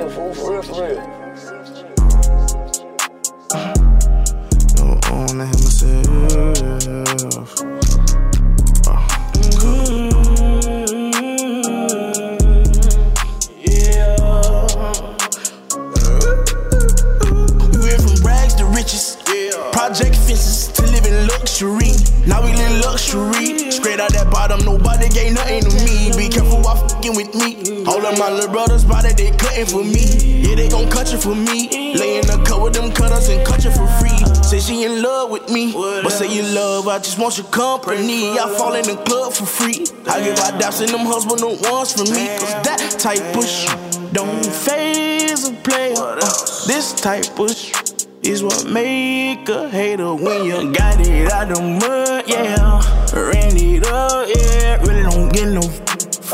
fucking 27.12 27.16
with 27.16 27.34
me. 27.34 27.84
All 27.86 28.04
of 28.04 28.18
my 28.18 28.30
little 28.30 28.50
brothers 28.50 28.84
body, 28.84 29.12
they 29.12 29.30
cutting 29.36 29.66
for 29.66 29.84
me. 29.84 30.42
Yeah, 30.42 30.54
they 30.54 30.68
gon' 30.68 30.90
cut 30.90 31.12
you 31.12 31.18
for 31.18 31.34
me. 31.34 31.94
Lay 31.94 32.18
in 32.18 32.26
the 32.26 32.42
cut 32.46 32.62
with 32.62 32.74
them 32.74 32.92
cutters 32.92 33.28
and 33.28 33.44
cut 33.46 33.64
you 33.64 33.70
for 33.70 33.86
free. 33.98 34.16
Say 34.42 34.60
she 34.60 34.84
in 34.84 35.02
love 35.02 35.30
with 35.30 35.48
me. 35.50 35.72
But 35.72 36.10
say 36.10 36.28
you 36.32 36.42
love, 36.54 36.88
I 36.88 36.98
just 36.98 37.18
want 37.18 37.38
your 37.38 37.46
company. 37.48 38.38
I 38.38 38.54
fall 38.56 38.74
in 38.74 38.84
the 38.84 38.96
club 39.04 39.32
for 39.32 39.46
free. 39.46 39.86
I 40.08 40.22
give 40.22 40.38
out 40.38 40.60
daps 40.60 40.80
and 40.80 40.90
them 40.90 41.06
husband 41.06 41.40
no 41.40 41.56
ones 41.70 41.92
for 41.92 42.04
me. 42.04 42.28
Cause 42.38 42.54
that 42.64 42.96
type 42.98 43.36
of 43.36 43.46
shit 43.46 44.12
don't 44.12 44.44
phase 44.44 45.48
a 45.48 45.52
player. 45.62 45.94
Uh, 45.96 46.66
this 46.66 46.92
type 46.94 47.38
of 47.38 47.54
shit 47.54 48.06
is 48.22 48.42
what 48.42 48.66
make 48.66 49.48
a 49.48 49.68
hater 49.68 50.14
when 50.14 50.44
you 50.44 50.72
got 50.72 51.00
it 51.00 51.30
out 51.32 51.48
the 51.48 51.60
mud, 51.60 52.24
yeah. 52.28 52.80
Ran 53.12 53.56
it 53.56 53.86
up, 53.86 54.28
yeah. 54.28 54.76
Really 54.82 55.02
don't 55.02 55.32
get 55.32 55.48
no, 55.48 55.62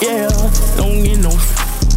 yeah. 0.03 0.38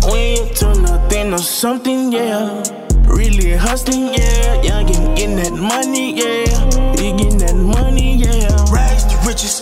When 0.03 0.35
you 0.35 0.45
turn 0.55 0.81
nothing 0.81 1.33
or 1.33 1.37
something, 1.37 2.11
yeah. 2.11 2.63
Really 3.05 3.53
hustling, 3.53 4.13
yeah. 4.13 4.61
Yeah, 4.63 4.83
getting, 4.83 5.15
getting 5.15 5.35
that 5.35 5.53
money, 5.53 6.15
yeah. 6.15 6.49
You 6.97 7.15
getting 7.17 7.37
that 7.37 7.55
money, 7.55 8.15
yeah. 8.17 8.73
Rags 8.73 9.05
to 9.05 9.17
riches, 9.27 9.61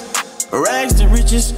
rags 0.51 0.93
to 0.99 1.07
riches, 1.07 1.53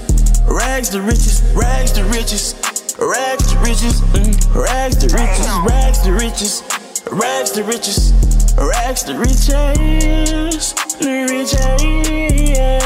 rags 0.47 0.89
to 0.89 1.01
riches, 1.01 1.43
rags 1.55 1.91
to 1.93 2.03
riches, 2.05 2.55
rags 2.97 3.45
to 3.51 3.57
riches, 3.59 4.01
mm. 4.01 4.55
rags 4.55 4.97
to 4.97 5.07
riches, 5.13 5.47
rags 5.69 5.99
to 6.01 6.11
riches, 6.13 6.63
rags 7.11 7.51
to 7.51 7.63
riches, 7.63 8.13
rags 8.57 9.03
to 9.03 9.13
riches, 9.17 10.73
the 10.97 11.27
riches. 11.29 11.59
Mm. 11.81 12.01
Yeah. 12.49 12.79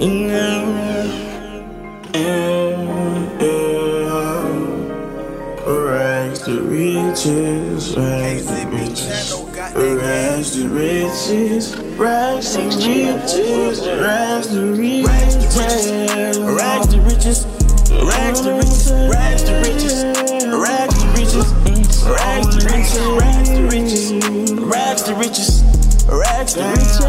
Yeah. 0.00 0.58
Yeah. 2.14 3.27
Riches, 7.26 7.96
rags 7.96 8.46
to 8.46 8.66
riches, 8.68 9.32
rags 9.74 10.52
to 10.54 10.68
riches, 10.68 11.76
rags 11.98 12.54
to 12.54 12.62
riches, 12.62 13.82
rags 13.98 14.46
to 14.46 14.70
riches, 14.70 15.02
rags 16.46 16.86
to 16.90 17.00
riches, 17.00 17.44
rags 17.90 18.40
to 18.40 18.54
riches, 18.54 18.92
rags 19.10 19.42
to 19.42 19.52
riches, 19.58 20.04
rags 20.54 20.94
to 20.94 21.06
riches, 21.16 21.50
rags 22.06 22.46
to 22.46 22.58
riches, 22.68 23.02
rags 23.18 23.48
to 23.48 23.66
riches, 23.66 24.12
rags 24.62 25.02
to 25.02 25.10
riches, 25.14 25.62
rags 26.08 26.54
to 26.54 26.62
riches, 26.62 27.08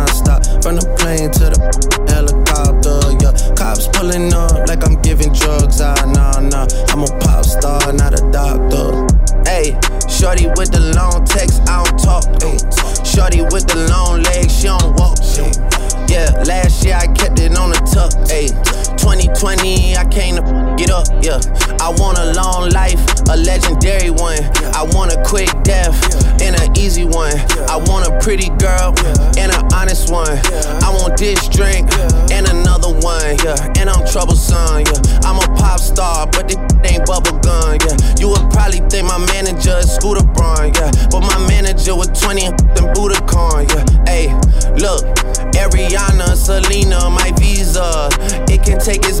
This 31.21 31.47
drink 31.49 31.87
and 32.33 32.49
another 32.49 32.89
one. 32.89 33.37
Yeah, 33.45 33.77
and 33.77 33.87
I'm 33.87 34.01
troublesome. 34.07 34.81
Yeah, 34.81 35.21
I'm 35.21 35.37
a 35.37 35.45
pop 35.55 35.79
star, 35.79 36.25
but 36.25 36.47
this 36.49 36.57
ain't 36.83 37.05
bubble 37.05 37.37
gum. 37.45 37.77
Yeah, 37.77 37.95
you 38.17 38.29
would 38.29 38.49
probably 38.49 38.81
think 38.89 39.05
my 39.05 39.19
manager 39.29 39.77
is 39.77 39.93
Scooter 39.93 40.25
Braun. 40.25 40.73
Yeah, 40.73 40.89
but 41.11 41.21
my 41.21 41.37
manager 41.47 41.95
with 41.95 42.19
20 42.19 42.45
and 42.45 42.57
Budokan. 42.97 43.69
Yeah, 43.69 43.85
hey, 44.09 44.33
look, 44.81 45.05
Ariana, 45.53 46.33
Selena, 46.33 47.07
my 47.11 47.31
visa. 47.37 48.09
It 48.49 48.63
can 48.65 48.79
take 48.79 49.05
as 49.05 49.20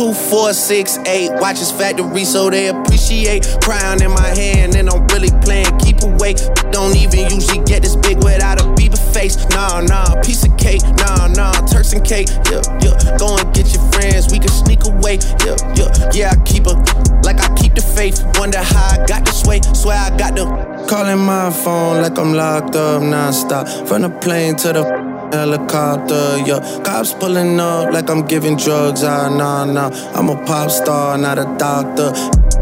Two, 0.00 0.14
four, 0.14 0.54
six, 0.54 0.96
eight. 1.04 1.28
Watches 1.30 1.70
factory 1.70 2.24
so 2.24 2.48
they 2.48 2.68
appreciate. 2.68 3.46
Crown 3.62 4.02
in 4.02 4.10
my 4.10 4.28
hand 4.28 4.74
and 4.74 4.88
I'm 4.88 5.06
really 5.08 5.28
playing 5.44 5.76
keep 5.76 6.00
away. 6.00 6.32
Don't 6.72 6.96
even 6.96 7.28
usually 7.28 7.62
get 7.66 7.82
this 7.82 7.96
big 7.96 8.16
without 8.24 8.62
a 8.62 8.64
Bieber 8.80 8.96
face. 9.12 9.36
Nah, 9.50 9.82
nah, 9.82 10.18
piece 10.22 10.42
of 10.42 10.56
cake. 10.56 10.80
Nah, 11.04 11.26
nah, 11.26 11.52
Turks 11.66 11.92
and 11.92 12.02
cake. 12.02 12.28
Yeah, 12.50 12.62
yeah. 12.80 13.18
Go 13.18 13.36
and 13.36 13.54
get 13.54 13.74
your 13.74 13.84
friends. 13.92 14.32
We 14.32 14.38
can 14.38 14.48
sneak 14.48 14.86
away. 14.86 15.18
Yeah, 15.44 15.60
yeah. 15.76 16.10
Yeah, 16.14 16.32
I 16.32 16.36
keep 16.48 16.64
her 16.64 16.80
like 17.20 17.38
I 17.42 17.54
keep 17.56 17.74
the 17.74 17.82
faith. 17.82 18.24
Wonder 18.38 18.62
how 18.62 19.02
I 19.02 19.04
got 19.06 19.26
this 19.26 19.44
way. 19.44 19.60
Swear 19.74 19.98
I 19.98 20.16
got 20.16 20.34
the. 20.34 20.46
Calling 20.88 21.18
my 21.18 21.50
phone 21.50 22.00
like 22.00 22.18
I'm 22.18 22.32
locked 22.32 22.74
up 22.74 23.02
non-stop. 23.02 23.68
From 23.86 24.00
the 24.00 24.08
plane 24.08 24.56
to 24.64 24.72
the 24.72 25.19
helicopter, 25.32 26.38
yeah. 26.46 26.60
Cops 26.84 27.12
pulling 27.14 27.58
up 27.60 27.92
like 27.92 28.10
I'm 28.10 28.26
giving 28.26 28.56
drugs. 28.56 29.02
Ah, 29.04 29.28
nah, 29.28 29.64
nah. 29.64 29.90
I'm 30.14 30.28
a 30.28 30.36
pop 30.44 30.70
star, 30.70 31.16
not 31.18 31.38
a 31.38 31.44
doctor. 31.58 32.12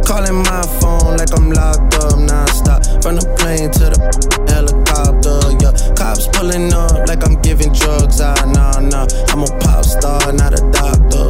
Calling 0.07 0.43
my 0.43 0.63
phone 0.81 1.17
like 1.17 1.33
I'm 1.37 1.51
locked 1.51 1.95
up 1.95 2.19
non-stop. 2.19 2.85
From 3.03 3.17
the 3.17 3.27
plane 3.39 3.71
to 3.73 3.85
the 3.93 3.99
helicopter, 4.49 5.39
yeah. 5.63 5.95
Cops 5.95 6.29
pulling 6.29 6.73
up 6.73 7.09
like 7.09 7.25
I'm 7.27 7.41
giving 7.43 7.73
drugs. 7.73 8.21
Ah, 8.21 8.35
nah, 8.47 8.81
nah. 8.81 9.07
I'm 9.29 9.43
a 9.43 9.59
pop 9.61 9.85
star, 9.85 10.33
not 10.33 10.55
a 10.55 10.63
doctor. 10.73 11.29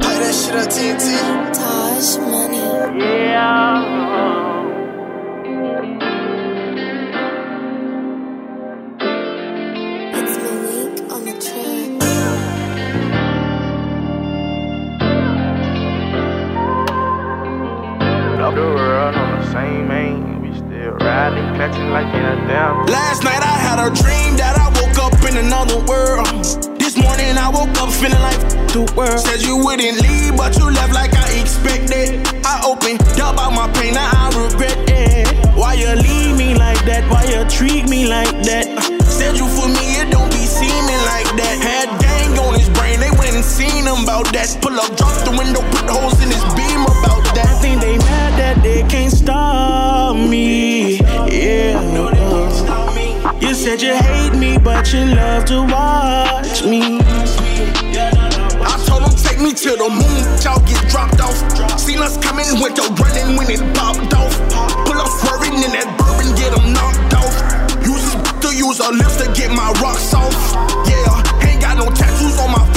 Play 0.00 0.18
that 0.22 0.34
shit 0.34 0.54
up, 0.54 0.68
TNT. 0.68 1.54
Taj 1.54 2.18
money. 2.18 3.00
Yeah. 3.00 3.93
Same 19.54 19.90
aim. 19.92 20.42
We 20.42 20.50
still 20.50 20.98
riding, 20.98 21.46
catching 21.54 21.88
like 21.94 22.10
in 22.10 22.24
a. 22.26 22.34
Last 22.90 23.22
night 23.22 23.38
I 23.38 23.56
had 23.66 23.78
a 23.78 23.88
dream 23.94 24.34
that 24.34 24.58
I 24.58 24.66
woke 24.82 24.98
up 24.98 25.14
in 25.30 25.38
another 25.38 25.78
world. 25.86 26.26
This 26.82 26.98
morning 26.98 27.38
I 27.38 27.48
woke 27.54 27.70
up 27.78 27.90
feeling 27.94 28.18
like 28.18 28.42
the 28.74 28.82
world. 28.98 29.20
Said 29.22 29.46
you 29.46 29.56
wouldn't 29.56 30.02
leave, 30.02 30.36
but 30.36 30.58
you 30.58 30.66
left 30.66 30.92
like 30.92 31.14
I 31.14 31.38
expected. 31.38 32.18
I 32.42 32.66
opened 32.66 33.00
up 33.22 33.38
out 33.38 33.54
my 33.54 33.70
pain, 33.78 33.94
now 33.94 34.10
I 34.10 34.26
regret 34.34 34.74
it. 34.90 35.30
Why 35.54 35.74
you 35.74 35.94
leave 36.02 36.34
me 36.36 36.58
like 36.58 36.82
that? 36.90 37.06
Why 37.06 37.22
you 37.30 37.46
treat 37.48 37.88
me 37.88 38.08
like 38.10 38.34
that? 38.50 38.66
Uh, 38.74 39.04
said 39.06 39.38
you 39.38 39.46
for 39.46 39.70
me, 39.70 40.02
it 40.02 40.10
don't 40.10 40.30
be 40.34 40.44
seeming 40.50 41.02
like 41.06 41.30
that. 41.38 41.56
Had 41.62 41.83
seen 43.70 43.84
him 43.86 44.04
about 44.04 44.32
that. 44.32 44.48
Pull 44.60 44.78
up, 44.78 44.96
drop 44.96 45.14
the 45.24 45.30
window, 45.30 45.62
put 45.72 45.88
holes 45.88 46.20
in 46.22 46.28
his 46.28 46.44
beam 46.56 46.82
about 46.84 47.24
that. 47.36 47.48
I 47.48 47.54
think 47.60 47.80
they 47.80 47.96
mad 47.98 48.32
that 48.38 48.62
they 48.62 48.82
can't 48.84 49.12
stop 49.12 50.16
me. 50.16 50.98
Yeah. 51.30 51.80
You 53.40 53.54
said 53.54 53.80
you 53.82 53.94
hate 53.94 54.34
me, 54.34 54.58
but 54.58 54.92
you 54.92 55.04
love 55.04 55.44
to 55.46 55.62
watch 55.62 56.64
me. 56.64 57.00
I 58.64 58.74
told 58.86 59.02
them 59.04 59.14
take 59.16 59.40
me 59.40 59.52
to 59.52 59.70
the 59.76 59.88
moon, 59.88 60.20
y'all 60.42 60.60
get 60.64 60.80
dropped 60.90 61.20
off. 61.20 61.36
Seen 61.78 61.98
us 61.98 62.16
coming 62.18 62.48
with 62.60 62.76
your 62.76 62.90
running 63.00 63.36
when 63.36 63.48
it 63.50 63.62
popped 63.76 64.12
off. 64.14 64.34
Pull 64.86 64.98
up 64.98 65.10
swerving 65.20 65.54
in 65.54 65.72
that 65.76 65.88
bourbon, 65.98 66.34
get 66.36 66.52
them 66.52 66.72
knocked 66.72 67.14
off. 67.14 67.34
Use 67.84 68.08
to 68.40 68.48
use 68.56 68.78
her 68.80 68.92
lips 68.92 69.16
to 69.22 69.26
get 69.32 69.50
my 69.50 69.70
rocks 69.82 70.12
off. 70.14 70.34
Yeah, 70.88 71.48
ain't 71.48 71.60
got 71.60 71.76
no 71.76 71.86
tattoos 71.92 72.38
on 72.40 72.50
my 72.50 72.64
face, 72.64 72.64
but 72.64 72.72
we 72.72 72.73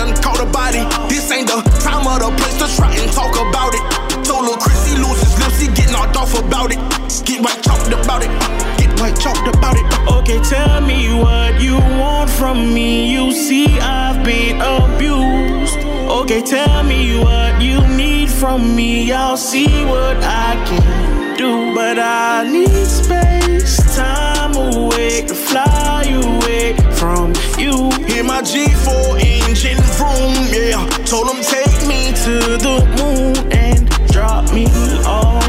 done 0.00 0.16
caught 0.22 0.40
a 0.40 0.46
body. 0.46 0.80
This 1.12 1.30
ain't 1.30 1.48
the 1.48 1.60
time 1.84 2.06
or 2.08 2.18
the 2.18 2.30
place 2.40 2.56
to 2.62 2.66
try 2.76 2.90
and 2.96 3.10
talk 3.12 3.34
about 3.36 3.72
it. 3.76 3.84
Told 4.24 4.44
Lil 4.46 4.56
Chris 4.56 4.80
he 4.88 4.96
lose 4.96 5.20
his 5.20 5.36
lips, 5.38 5.58
he 5.60 5.68
get 5.68 5.92
knocked 5.92 6.16
off 6.16 6.32
about 6.38 6.72
it. 6.72 6.80
Get 7.28 7.40
right 7.44 7.62
talked 7.62 7.92
about 7.92 8.22
it. 8.24 8.32
Get 8.80 8.90
right 9.00 9.16
talked 9.26 9.48
about 9.54 9.76
it. 9.76 9.86
Okay, 10.16 10.40
tell 10.48 10.80
me 10.80 11.12
what 11.12 11.60
you 11.60 11.76
want 12.00 12.30
from 12.30 12.72
me. 12.72 13.12
You 13.12 13.32
see, 13.32 13.66
I've 13.78 14.24
been 14.24 14.56
abused. 14.60 15.76
Okay, 16.20 16.42
tell 16.42 16.82
me 16.82 17.18
what 17.18 17.60
you 17.60 17.78
need 17.88 18.30
from 18.30 18.74
me. 18.74 19.12
I'll 19.12 19.36
see 19.36 19.84
what 19.84 20.16
I 20.22 20.50
can 20.68 21.36
do. 21.36 21.74
But 21.74 21.98
I 21.98 22.48
need 22.50 22.86
space, 22.86 23.76
time 23.96 24.54
away 24.56 25.26
to 25.26 25.34
fly 25.34 26.04
away 26.24 26.74
from 26.98 27.34
you. 27.58 27.90
Hear 28.08 28.24
my 28.24 28.40
G4 28.42 29.29
engine 29.64 29.82
vroom, 29.96 30.34
yeah. 30.52 30.86
Told 31.04 31.28
him 31.28 31.42
take 31.42 31.86
me 31.86 32.12
to 32.24 32.56
the 32.56 32.76
moon 32.98 33.52
and 33.52 33.88
drop 34.10 34.52
me 34.52 34.66
off. 35.04 35.46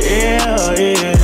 Yeah, 0.00 0.74
yeah. 0.78 1.17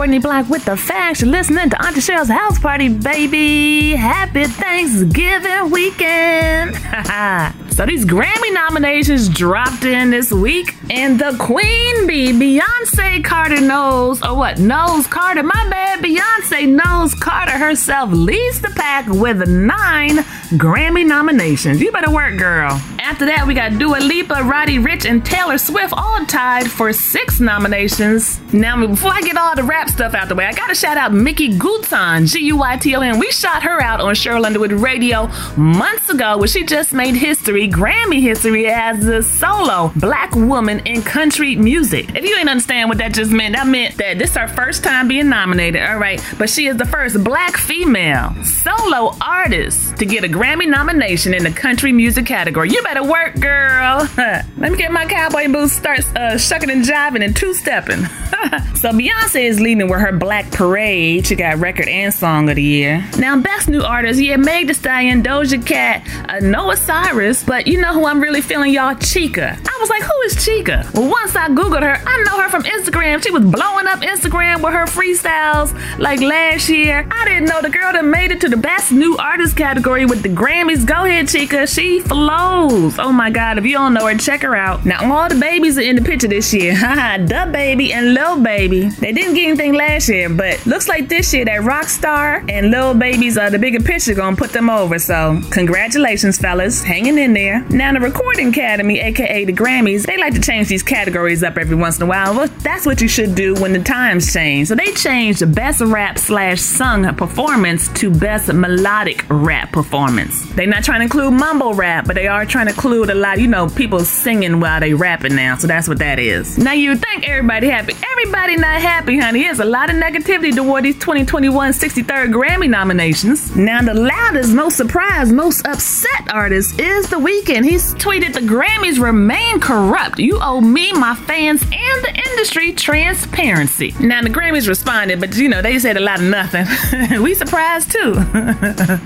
Courtney 0.05 0.19
Black 0.19 0.47
with 0.51 0.63
the 0.65 0.77
facts. 0.77 1.21
You're 1.21 1.31
listening 1.31 1.71
to 1.71 1.83
Auntie 1.83 1.99
Sheryl's 1.99 2.29
house 2.29 2.59
party, 2.59 2.89
baby. 2.89 3.95
Happy 3.95 4.43
Thanksgiving 4.43 5.71
weekend. 5.71 6.75
so 7.73 7.87
these 7.87 8.05
Grammy 8.05 8.53
nominations 8.53 9.27
dropped 9.27 9.83
in 9.83 10.11
this 10.11 10.31
week, 10.31 10.75
and 10.91 11.19
the 11.19 11.35
Queen 11.39 12.05
Bee, 12.05 12.31
Beyonce 12.33 13.25
Carter 13.25 13.59
Knowles, 13.59 14.21
or 14.21 14.35
what? 14.35 14.59
Knowles 14.59 15.07
Carter. 15.07 15.41
My 15.41 15.67
bad. 15.71 16.03
Beyonce 16.03 16.69
Knowles 16.69 17.15
Carter 17.15 17.57
herself 17.57 18.11
leads 18.11 18.61
the 18.61 18.69
pack 18.75 19.07
with 19.07 19.49
nine 19.49 20.23
Grammy 20.57 21.05
nominations. 21.05 21.81
You 21.81 21.91
better 21.91 22.09
work, 22.09 22.37
girl. 22.37 22.81
After 22.99 23.25
that, 23.25 23.45
we 23.45 23.53
got 23.53 23.77
Dua 23.77 23.97
Lipa, 23.97 24.43
Roddy 24.45 24.77
Ricch, 24.77 25.07
and 25.07 25.23
Taylor 25.23 25.57
Swift 25.57 25.93
all 25.95 26.25
tied 26.25 26.71
for 26.71 26.93
six 26.93 27.39
nominations. 27.41 28.39
Now, 28.53 28.87
before 28.87 29.11
I 29.11 29.21
get 29.21 29.37
all 29.37 29.53
the 29.55 29.63
rap 29.63 29.89
stuff 29.89 30.13
out 30.13 30.29
the 30.29 30.35
way, 30.35 30.45
I 30.45 30.53
gotta 30.53 30.73
shout 30.73 30.97
out 30.97 31.13
Mickey 31.13 31.49
Guyton, 31.49 32.31
G 32.31 32.39
U 32.45 32.57
Y 32.57 32.77
T 32.77 32.95
O 32.95 33.01
N. 33.01 33.19
We 33.19 33.31
shot 33.31 33.63
her 33.63 33.81
out 33.81 33.99
on 33.99 34.15
Sheryl 34.15 34.45
Underwood 34.45 34.71
Radio 34.71 35.27
months 35.57 36.09
ago 36.09 36.37
where 36.37 36.47
she 36.47 36.65
just 36.65 36.93
made 36.93 37.15
history, 37.15 37.67
Grammy 37.69 38.21
history, 38.21 38.67
as 38.67 39.05
a 39.05 39.21
solo 39.21 39.91
black 39.97 40.33
woman 40.35 40.79
in 40.87 41.01
country 41.01 41.55
music. 41.57 42.15
If 42.15 42.23
you 42.23 42.37
ain't 42.37 42.49
understand 42.49 42.87
what 42.89 42.97
that 42.99 43.13
just 43.13 43.31
meant, 43.31 43.55
that 43.55 43.67
meant 43.67 43.97
that 43.97 44.17
this 44.17 44.31
is 44.31 44.37
her 44.37 44.47
first 44.47 44.83
time 44.83 45.09
being 45.09 45.27
nominated, 45.27 45.81
all 45.83 45.97
right? 45.97 46.23
But 46.37 46.49
she 46.49 46.67
is 46.67 46.77
the 46.77 46.85
first 46.85 47.21
black 47.23 47.57
female 47.57 48.33
solo 48.43 49.15
artist 49.21 49.97
to 49.97 50.05
get 50.05 50.23
a 50.23 50.27
Grammy 50.27 50.44
nomination 50.53 51.33
in 51.33 51.43
the 51.43 51.51
country 51.51 51.91
music 51.91 52.25
category. 52.25 52.69
You 52.69 52.81
better 52.83 53.03
work, 53.03 53.39
girl. 53.39 54.07
Let 54.17 54.71
me 54.71 54.77
get 54.77 54.91
my 54.91 55.05
cowboy 55.05 55.51
boots, 55.51 55.73
start 55.73 55.99
uh, 56.15 56.37
shucking 56.37 56.69
and 56.69 56.83
jiving 56.83 57.23
and 57.23 57.35
two 57.35 57.53
stepping. 57.53 58.05
so 58.85 58.91
Beyonce 58.91 59.41
is 59.41 59.59
leading 59.59 59.89
with 59.89 59.99
her 59.99 60.11
Black 60.11 60.51
Parade. 60.51 61.25
She 61.25 61.33
got 61.33 61.57
record 61.57 61.87
and 61.87 62.13
song 62.13 62.49
of 62.51 62.55
the 62.55 62.61
year. 62.61 63.03
Now, 63.17 63.35
best 63.35 63.67
new 63.67 63.81
artist, 63.81 64.21
yeah, 64.21 64.37
Meg 64.37 64.67
Thee 64.67 64.75
Stallion, 64.75 65.23
Doja 65.23 65.65
Cat, 65.65 66.07
uh, 66.29 66.37
Noah 66.39 66.77
Cyrus, 66.77 67.43
but 67.43 67.65
you 67.65 67.81
know 67.81 67.95
who 67.95 68.05
I'm 68.05 68.19
really 68.19 68.41
feeling, 68.41 68.71
y'all? 68.71 68.93
Chika. 68.93 69.57
I 69.57 69.77
was 69.79 69.89
like, 69.89 70.03
who 70.03 70.21
is 70.21 70.35
Chika? 70.35 70.93
Well, 70.93 71.09
once 71.09 71.35
I 71.35 71.47
googled 71.47 71.81
her, 71.81 71.99
I 72.05 72.23
know 72.25 72.39
her 72.39 72.49
from 72.49 72.61
Instagram. 72.61 73.23
She 73.23 73.31
was 73.31 73.43
blowing 73.43 73.87
up 73.87 74.01
Instagram 74.01 74.63
with 74.63 74.73
her 74.73 74.85
freestyles 74.85 75.73
like 75.97 76.21
last 76.21 76.69
year. 76.69 77.07
I 77.09 77.25
didn't 77.25 77.45
know 77.45 77.63
the 77.63 77.71
girl 77.71 77.91
that 77.91 78.05
made 78.05 78.29
it 78.29 78.41
to 78.41 78.49
the 78.49 78.57
best 78.57 78.91
new 78.91 79.17
artist 79.17 79.57
category 79.57 80.05
with 80.05 80.21
the 80.21 80.29
Grammys. 80.29 80.85
Go 80.85 81.05
ahead, 81.05 81.25
Chika. 81.25 81.67
She 81.73 82.01
flows. 82.01 82.99
Oh 82.99 83.11
my 83.11 83.31
God, 83.31 83.57
if 83.57 83.65
you 83.65 83.73
don't 83.73 83.95
know 83.95 84.05
her, 84.05 84.15
check 84.15 84.43
her 84.43 84.55
out. 84.55 84.85
Now, 84.85 85.11
all 85.11 85.27
the 85.27 85.39
babies 85.39 85.79
are 85.79 85.81
in 85.81 85.95
the 85.95 86.03
picture 86.03 86.27
this 86.27 86.53
year. 86.53 86.75
Haha, 86.75 87.17
DaBaby 87.25 87.89
and 87.89 88.13
Lil 88.13 88.43
Baby. 88.43 88.74
They 88.83 89.11
didn't 89.11 89.35
get 89.35 89.47
anything 89.47 89.73
last 89.73 90.09
year, 90.09 90.29
but 90.29 90.65
looks 90.65 90.87
like 90.87 91.09
this 91.09 91.33
year 91.33 91.45
that 91.45 91.61
Rockstar 91.61 92.49
and 92.49 92.71
Lil 92.71 92.93
Babies 92.93 93.37
are 93.37 93.49
the 93.49 93.59
bigger 93.59 93.79
picture 93.79 94.13
gonna 94.13 94.35
put 94.35 94.51
them 94.51 94.69
over. 94.69 94.99
So, 94.99 95.41
congratulations, 95.51 96.37
fellas. 96.37 96.83
Hanging 96.83 97.17
in 97.17 97.33
there. 97.33 97.61
Now, 97.69 97.93
the 97.93 97.99
Recording 97.99 98.49
Academy, 98.49 98.99
aka 98.99 99.45
the 99.45 99.53
Grammys, 99.53 100.05
they 100.05 100.17
like 100.17 100.33
to 100.33 100.41
change 100.41 100.67
these 100.67 100.83
categories 100.83 101.43
up 101.43 101.57
every 101.57 101.75
once 101.75 101.97
in 101.97 102.03
a 102.03 102.05
while. 102.05 102.35
Well, 102.35 102.47
that's 102.63 102.85
what 102.85 103.01
you 103.01 103.07
should 103.07 103.35
do 103.35 103.55
when 103.55 103.73
the 103.73 103.79
times 103.83 104.31
change. 104.33 104.67
So, 104.67 104.75
they 104.75 104.91
changed 104.93 105.39
the 105.39 105.47
best 105.47 105.81
rap 105.81 106.17
slash 106.17 106.61
sung 106.61 107.03
performance 107.15 107.87
to 107.99 108.09
best 108.11 108.51
melodic 108.53 109.25
rap 109.29 109.71
performance. 109.71 110.45
They're 110.53 110.67
not 110.67 110.83
trying 110.83 110.99
to 110.99 111.03
include 111.03 111.33
mumble 111.33 111.73
rap, 111.73 112.05
but 112.05 112.15
they 112.15 112.27
are 112.27 112.45
trying 112.45 112.67
to 112.67 112.73
include 112.73 113.09
a 113.09 113.15
lot, 113.15 113.39
you 113.39 113.47
know, 113.47 113.67
people 113.67 113.99
singing 113.99 114.59
while 114.59 114.79
they 114.79 114.93
rapping 114.93 115.35
now. 115.35 115.55
So, 115.57 115.67
that's 115.67 115.87
what 115.87 115.99
that 115.99 116.19
is. 116.19 116.57
Now, 116.57 116.73
you 116.73 116.95
think 116.95 117.27
everybody 117.27 117.67
happy. 117.69 117.93
Everybody 118.11 118.54
Everybody 118.55 118.73
not 118.73 118.89
happy, 118.89 119.17
honey. 119.19 119.43
There's 119.43 119.59
a 119.59 119.65
lot 119.65 119.89
of 119.89 119.97
negativity 119.97 120.55
toward 120.55 120.85
these 120.85 120.95
2021 120.95 121.73
63rd 121.73 122.31
Grammy 122.31 122.69
nominations. 122.69 123.53
Now, 123.53 123.81
the 123.81 123.93
loudest, 123.93 124.53
most 124.53 124.77
surprised, 124.77 125.33
most 125.33 125.67
upset 125.67 126.33
artist 126.33 126.79
is 126.79 127.09
The 127.09 127.17
Weeknd. 127.17 127.65
He's 127.65 127.93
tweeted 127.95 128.33
the 128.33 128.39
Grammys 128.39 128.97
remain 128.97 129.59
corrupt. 129.59 130.19
You 130.19 130.39
owe 130.41 130.61
me, 130.61 130.93
my 130.93 131.15
fans, 131.15 131.63
and 131.63 132.03
the 132.05 132.17
industry 132.35 132.73
transparency. 132.73 133.93
Now, 134.01 134.21
the 134.21 134.29
Grammys 134.29 134.67
responded, 134.67 135.21
but 135.21 135.37
you 135.37 135.47
know, 135.47 135.61
they 135.61 135.79
said 135.79 135.95
a 135.95 136.01
lot 136.01 136.19
of 136.19 136.25
nothing. 136.25 136.65
we 137.21 137.33
surprised 137.33 137.93
too. 137.93 138.13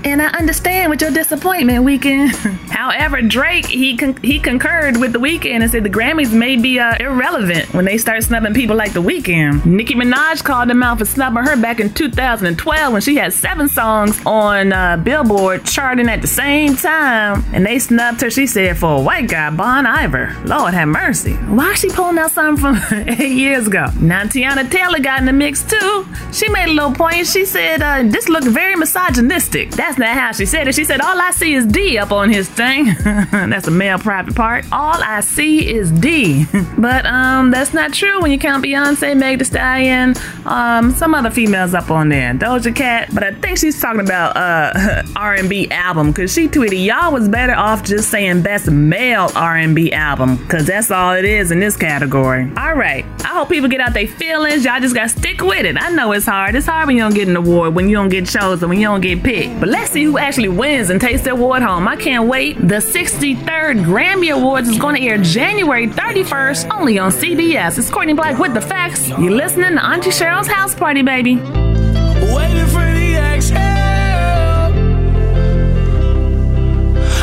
and 0.04 0.20
I 0.20 0.26
understand 0.36 0.90
with 0.90 1.00
your 1.00 1.12
disappointment, 1.12 1.84
Weeknd. 1.86 2.30
However, 2.70 3.22
Drake, 3.22 3.66
he 3.66 3.96
con- 3.96 4.16
he 4.16 4.40
concurred 4.40 4.96
with 4.96 5.12
The 5.12 5.20
Weeknd 5.20 5.60
and 5.60 5.70
said 5.70 5.84
the 5.84 5.90
Grammys 5.90 6.32
may 6.32 6.56
be 6.56 6.80
uh, 6.80 6.96
irrelevant 6.98 7.72
when 7.72 7.84
they 7.84 7.98
start 7.98 8.24
snubbing 8.24 8.52
people 8.52 8.74
like 8.74 8.94
The 8.94 9.02
Weeknd. 9.02 9.64
Nicki 9.64 9.94
Minaj 9.94 10.42
called 10.42 10.68
them 10.68 10.82
out 10.82 10.98
for 10.98 11.04
snubbing 11.04 11.44
her 11.44 11.56
back 11.56 11.78
in 11.78 11.94
2012 11.94 12.92
when 12.92 13.00
she 13.00 13.14
had 13.14 13.32
seven 13.32 13.68
songs 13.68 14.20
on 14.26 14.72
uh, 14.72 14.96
Billboard 14.96 15.64
charting 15.64 16.08
at 16.08 16.20
the 16.20 16.26
same 16.26 16.74
time, 16.74 17.44
and 17.52 17.64
they 17.64 17.78
snubbed 17.78 18.22
her. 18.22 18.30
She 18.30 18.48
said 18.48 18.76
for 18.76 18.96
a 18.96 19.00
white 19.00 19.28
guy, 19.28 19.50
Bon 19.50 19.86
Iver. 19.86 20.36
Lord 20.46 20.74
have 20.74 20.88
mercy. 20.88 21.34
Why 21.34 21.70
is 21.70 21.78
she 21.78 21.90
pulling 21.90 22.18
out 22.18 22.32
something 22.32 22.60
from 22.60 22.74
eight 23.20 23.36
years 23.36 23.66
ago? 23.66 23.86
Now 24.00 24.24
Teyana 24.24 24.70
Taylor 24.70 24.98
got 25.00 25.20
in 25.20 25.26
the 25.26 25.32
mix 25.32 25.62
too. 25.62 26.06
She 26.32 26.48
made 26.48 26.68
a 26.68 26.72
little 26.72 26.92
point. 26.92 27.26
She 27.26 27.44
said 27.44 27.82
uh, 27.82 28.02
this 28.04 28.28
looked 28.28 28.46
very 28.46 28.76
misogynistic. 28.76 29.70
That's 29.70 29.98
not 29.98 30.16
how 30.16 30.32
she 30.32 30.46
said 30.46 30.68
it. 30.68 30.74
She 30.74 30.84
said 30.84 31.00
all 31.00 31.20
I 31.20 31.30
see 31.32 31.54
is 31.54 31.66
D 31.66 31.98
up 31.98 32.12
on 32.12 32.30
his 32.30 32.48
thing. 32.48 32.84
that's 33.04 33.66
a 33.66 33.70
male 33.70 33.98
private 33.98 34.34
part. 34.34 34.64
All 34.72 35.02
I 35.02 35.20
see 35.20 35.72
is 35.72 35.90
D. 35.90 36.46
but 36.78 37.06
um, 37.06 37.50
that's 37.50 37.74
not 37.74 37.92
true 37.92 38.20
when 38.20 38.30
you 38.30 38.38
count 38.38 38.64
Beyonce, 38.64 39.16
Meg 39.16 39.38
Thee 39.38 39.44
Stallion, 39.44 40.14
um, 40.44 40.92
some 40.92 41.14
other 41.14 41.30
females 41.30 41.74
up 41.74 41.90
on 41.90 42.08
there. 42.08 42.34
Doja 42.34 42.74
Cat, 42.74 43.10
but 43.12 43.22
I 43.22 43.32
think 43.34 43.58
she's 43.58 43.80
talking 43.80 44.00
about 44.00 44.36
uh 44.36 45.02
R&B 45.16 45.70
album 45.70 46.10
because 46.10 46.32
she 46.32 46.48
tweeted 46.48 46.84
y'all 46.84 47.12
was 47.12 47.28
better 47.28 47.54
off 47.54 47.84
just 47.84 48.10
saying 48.10 48.42
best 48.42 48.70
male 48.70 49.30
R&B 49.34 49.92
album 49.92 50.36
because 50.36 50.66
that's 50.66 50.90
all 50.90 51.14
it 51.14 51.24
is 51.24 51.50
in 51.50 51.60
this 51.60 51.76
category. 51.76 52.50
All 52.56 52.74
right, 52.74 53.04
I 53.18 53.34
hope 53.34 53.48
people 53.48 53.68
get 53.68 53.80
out 53.80 53.92
their 53.92 54.06
feelings. 54.06 54.64
Y'all 54.64 54.80
just 54.80 54.94
gotta 54.94 55.08
stick 55.08 55.40
with 55.40 55.64
it. 55.64 55.76
I 55.80 55.90
know 55.90 56.12
it's 56.12 56.26
hard. 56.26 56.54
It's 56.54 56.66
hard 56.66 56.86
when 56.86 56.96
you 56.96 57.02
don't 57.02 57.14
get 57.14 57.28
an 57.28 57.36
award, 57.36 57.74
when 57.74 57.88
you 57.88 57.94
don't 57.96 58.08
get 58.08 58.26
chosen, 58.26 58.68
when 58.68 58.78
you 58.78 58.86
don't 58.86 59.00
get 59.00 59.22
picked. 59.22 59.60
But 59.60 59.68
let's 59.68 59.90
see 59.90 60.04
who 60.04 60.18
actually 60.18 60.48
wins 60.48 60.90
and 60.90 61.00
takes 61.00 61.22
the 61.22 61.30
award 61.32 61.62
home. 61.62 61.86
I 61.86 61.96
can't 61.96 62.26
wait. 62.28 62.56
The 62.58 62.76
63rd 62.76 63.84
Grammy 63.84 64.34
Awards 64.34 64.68
is 64.68 64.78
going 64.78 64.96
to 64.96 65.02
air 65.02 65.18
January 65.18 65.86
31st 65.86 66.74
only 66.76 66.98
on 66.98 67.12
CBS. 67.12 67.78
It's 67.78 67.90
Courtney 67.90 68.14
Black 68.14 68.38
with 68.38 68.54
the 68.54 68.60
facts. 68.60 69.08
You're 69.10 69.30
listening 69.30 69.74
to 69.74 69.84
Auntie 69.84 70.10
Sheryl's 70.10 70.48
House 70.48 70.74
Party, 70.74 71.02
baby. 71.02 71.36
Waiting 71.36 72.66
for 72.66 72.86
the 72.94 73.16
exhale. 73.34 73.60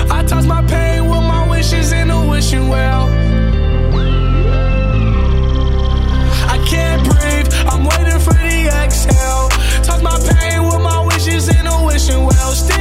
I 0.09 0.23
toss 0.25 0.45
my 0.45 0.65
pain 0.67 1.03
with 1.03 1.21
my 1.21 1.49
wishes 1.49 1.91
in 1.91 2.09
a 2.09 2.29
wishing 2.29 2.69
well. 2.69 3.16
In 11.45 11.67
a 11.67 11.85
wishing 11.85 12.25
well. 12.25 12.51
Still 12.51 12.76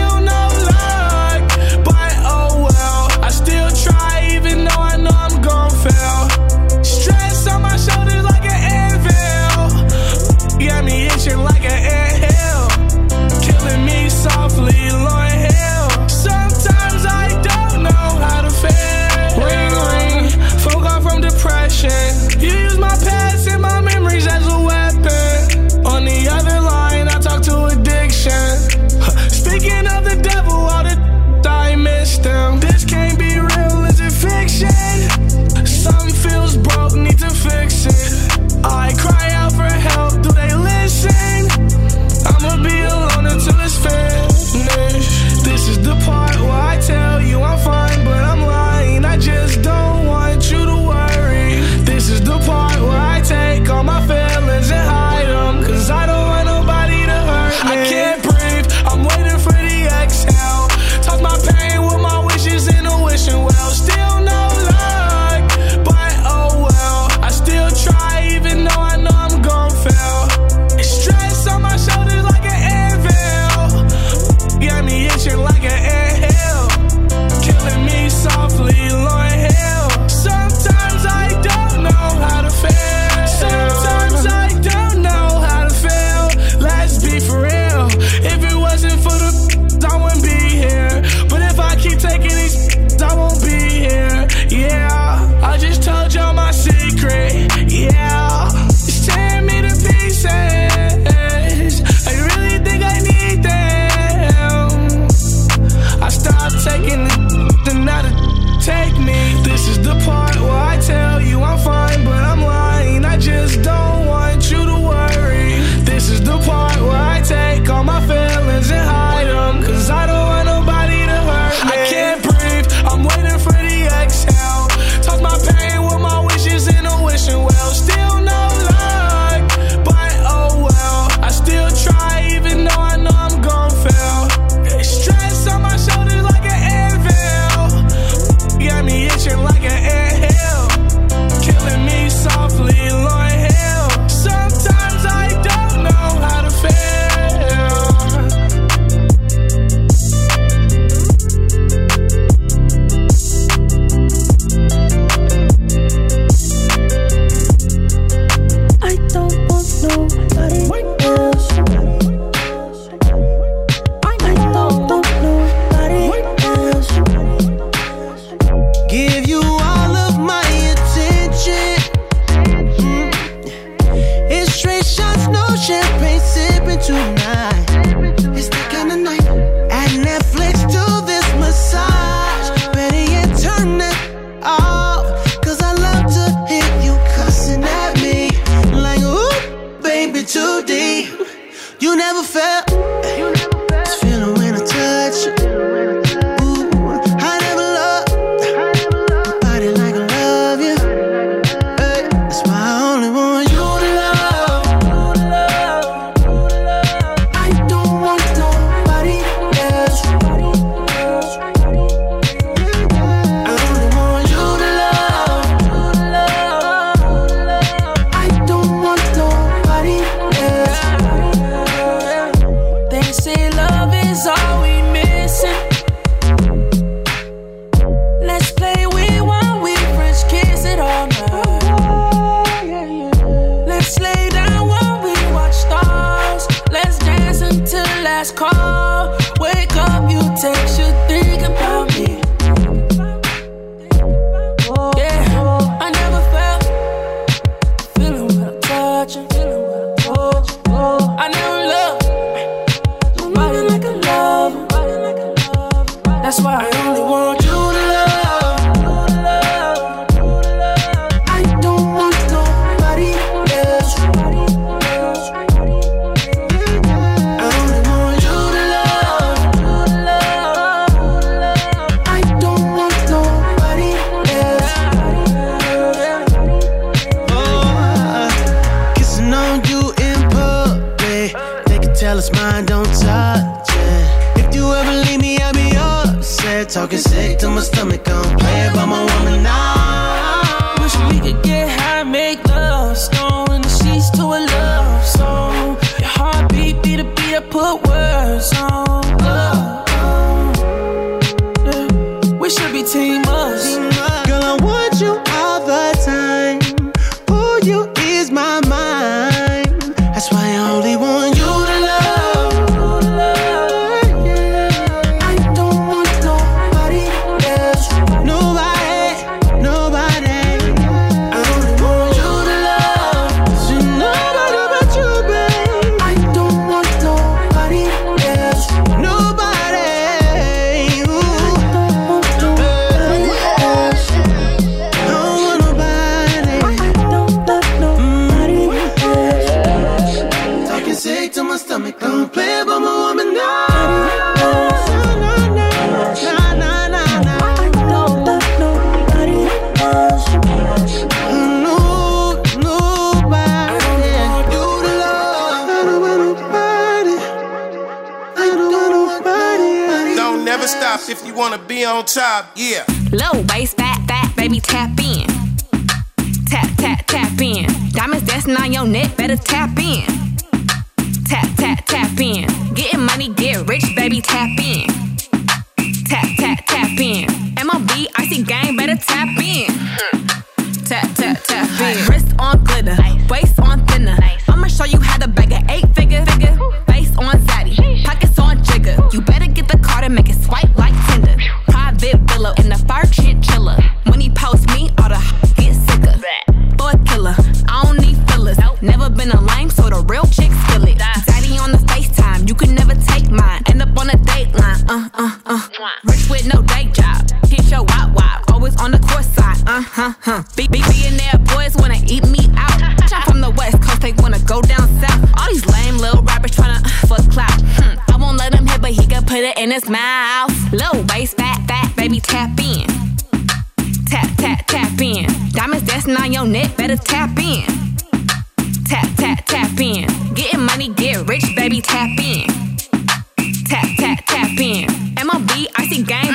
Música 435.89 436.26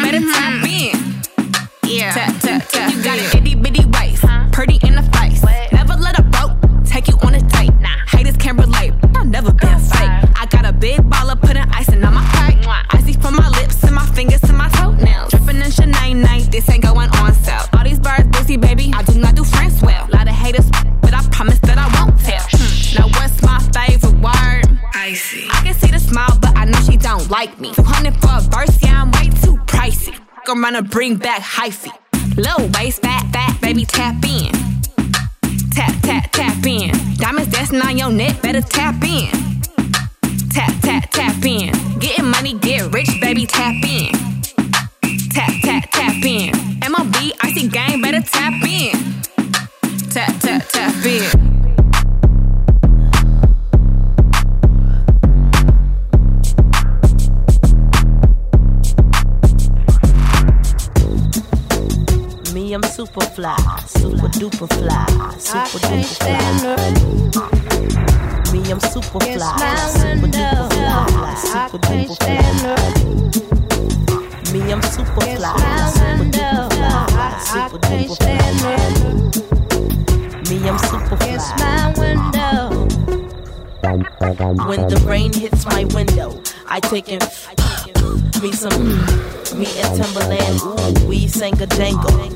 wanna 30.82 30.90
bring 30.90 31.16
back 31.18 31.42
hyphy. 31.42 31.92
Low 32.38 32.68
waist, 32.78 33.02
fat, 33.02 33.26
fat, 33.32 33.60
baby, 33.62 33.86
tap 33.86 34.16
in. 34.26 34.52
Tap, 35.72 35.94
tap, 36.02 36.32
tap 36.32 36.66
in. 36.66 36.92
Diamonds 37.18 37.52
dancing 37.52 37.82
on 37.82 37.98
your 37.98 38.12
neck, 38.12 38.42
better 38.42 38.62
tap 38.62 39.04
in. 39.04 39.41
I 86.74 86.80
chicken. 86.80 87.20
Me 88.42 88.54
some, 88.54 88.88
me 89.60 89.68
and 89.84 89.92
Timbaland. 90.00 91.04
Ooh, 91.04 91.06
we 91.06 91.28
sang 91.28 91.62
a 91.62 91.68
jangle. 91.68 92.32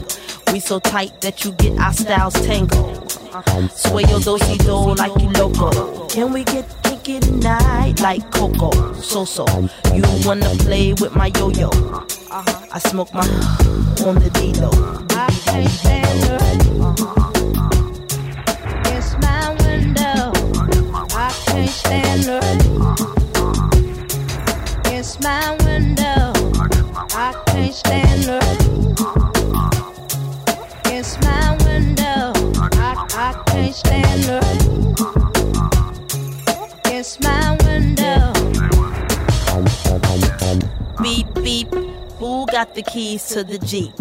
We 0.51 0.59
so 0.59 0.77
tight 0.77 1.21
that 1.21 1.45
you 1.45 1.53
get 1.53 1.79
our 1.79 1.93
styles 1.93 2.33
tangled. 2.45 3.09
Sway 3.71 4.03
your 4.03 4.19
dosi 4.19 4.57
do 4.65 4.93
like 4.95 5.15
you 5.21 5.29
loco. 5.39 6.05
Can 6.09 6.33
we 6.33 6.43
get 6.43 6.65
kinky 6.83 7.21
tonight 7.21 8.01
like 8.01 8.29
Coco? 8.31 8.91
So 8.95 9.23
so, 9.23 9.45
you 9.93 10.03
wanna 10.25 10.49
play 10.59 10.91
with 10.91 11.15
my 11.15 11.31
yo 11.37 11.49
yo? 11.51 11.69
I 12.29 12.79
smoke 12.79 13.13
my 13.13 13.21
on 14.05 14.15
the 14.15 14.29
D-Lo. 14.33 14.69
I 15.11 15.31
can't 15.45 15.69
stand 15.69 16.23
her. 16.25 16.39
I 21.17 21.31
can't 21.45 21.69
stand. 21.69 23.24
My 25.25 25.57
window. 25.65 26.33
I 27.15 27.33
can't 27.47 27.73
stand 27.73 28.25
her. 28.25 28.39
It's 30.85 31.19
my 31.21 31.57
window. 31.65 32.31
I, 32.77 32.93
I 33.09 33.33
can't 33.47 33.73
stand 33.73 34.25
her. 34.25 34.39
It's 36.93 37.19
my 37.21 37.57
window. 37.65 38.33
Beep 41.01 41.33
beep. 41.43 41.73
Who 42.19 42.45
got 42.45 42.75
the 42.75 42.83
keys 42.83 43.27
to 43.29 43.43
the 43.43 43.57
Jeep? 43.57 43.93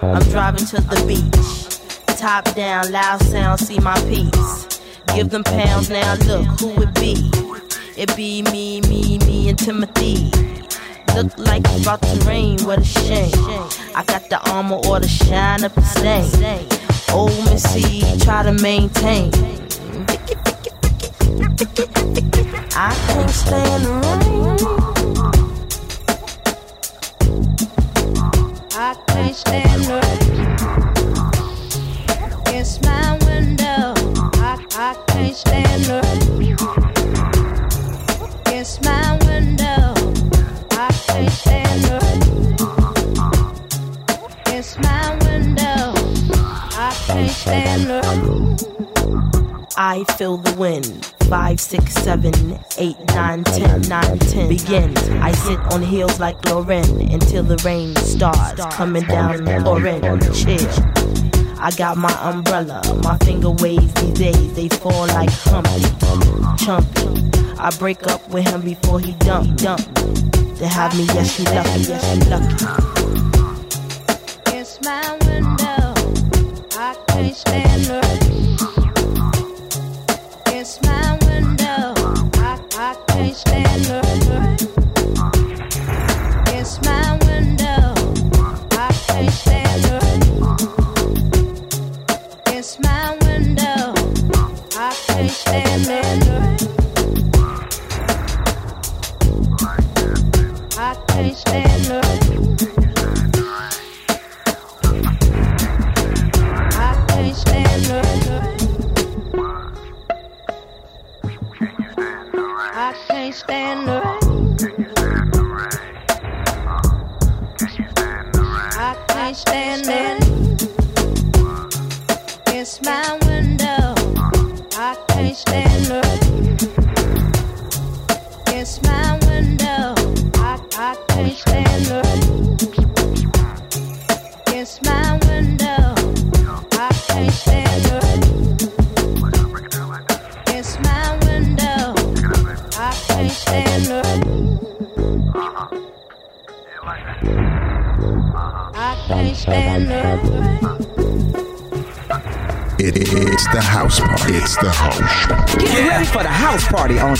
I'm 0.00 0.22
driving 0.30 0.64
to 0.66 0.80
the 0.80 1.04
beach. 1.08 2.18
Top 2.20 2.54
down, 2.54 2.92
loud 2.92 3.20
sound, 3.22 3.58
see 3.58 3.80
my 3.80 3.98
peace. 4.02 4.80
Give 5.12 5.28
them 5.28 5.42
pounds 5.42 5.90
now, 5.90 6.14
look 6.26 6.46
who 6.60 6.82
it 6.82 6.94
be. 6.94 7.45
It 7.96 8.14
be 8.14 8.42
me, 8.42 8.82
me, 8.82 9.16
me, 9.20 9.48
and 9.48 9.58
Timothy. 9.58 10.30
Look 11.14 11.38
like 11.38 11.62
it's 11.64 11.80
about 11.80 12.02
to 12.02 12.24
rain, 12.26 12.58
what 12.64 12.80
a 12.80 12.84
shame. 12.84 13.32
I 13.94 14.04
got 14.06 14.28
the 14.28 14.38
armor 14.50 14.76
or 14.86 15.00
the 15.00 15.08
shine 15.08 15.64
up 15.64 15.74
the 15.74 15.80
stain. 15.80 16.26
Old 17.14 17.32
Missy, 17.46 18.02
try 18.18 18.42
to 18.42 18.52
maintain. 18.52 19.32
I 22.76 22.94
can't 23.06 23.30
stand 23.30 23.84
the 23.86 23.92
rain. 24.04 24.56
I 28.72 28.94
can't 29.08 29.34
stand 29.34 29.84
stand 29.84 29.84
her. 29.86 30.00
It's 32.48 32.78
my 32.82 33.16
window. 33.24 33.94
I. 34.38 34.62
I 34.78 34.94
can't 35.08 35.34
stand 35.34 35.86
her. 35.86 36.85
I 49.78 50.04
feel 50.18 50.36
the 50.38 50.54
wind. 50.56 51.14
Five, 51.28 51.60
six, 51.60 51.92
seven, 51.94 52.58
eight, 52.78 52.96
nine, 53.14 53.44
ten, 53.44 53.82
nine, 53.82 54.18
ten. 54.18 54.48
Begin. 54.48 54.96
I 55.22 55.32
sit 55.32 55.58
on 55.72 55.82
heels 55.82 56.18
like 56.18 56.44
Lauren 56.46 57.00
until 57.12 57.42
the 57.42 57.56
rain 57.64 57.94
starts 57.96 58.74
coming 58.74 59.04
down, 59.04 59.46
pouring. 59.62 60.02
Chill. 60.32 61.05
I 61.58 61.70
got 61.76 61.96
my 61.96 62.12
umbrella. 62.20 62.82
My 63.02 63.16
finger 63.18 63.50
waves 63.50 63.92
these 63.94 64.12
days. 64.14 64.54
They 64.54 64.68
fall 64.68 65.06
like 65.08 65.30
Humpty, 65.30 65.80
Chumpy. 66.62 67.58
I 67.58 67.70
break 67.78 68.06
up 68.06 68.28
with 68.28 68.46
him 68.46 68.60
before 68.60 69.00
he 69.00 69.12
dump, 69.12 69.56
dump. 69.56 69.80
To 70.58 70.66
have 70.66 70.96
me, 70.96 71.04
yes, 71.04 71.36
he 71.36 71.44
lucky, 71.44 71.80
yes, 71.80 72.12
he 72.12 72.20
lucky. 72.30 72.54
It's 74.56 74.80
my 74.82 75.18
window. 75.26 75.94
I 76.78 76.94
can't 77.08 77.34
stand. 77.34 77.95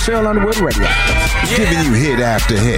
Sheryl 0.07 0.25
Underwood 0.25 0.57
Radio. 0.59 0.87
Giving 1.49 1.83
you 1.83 1.91
hit 1.91 2.21
after 2.21 2.57
hit. 2.57 2.76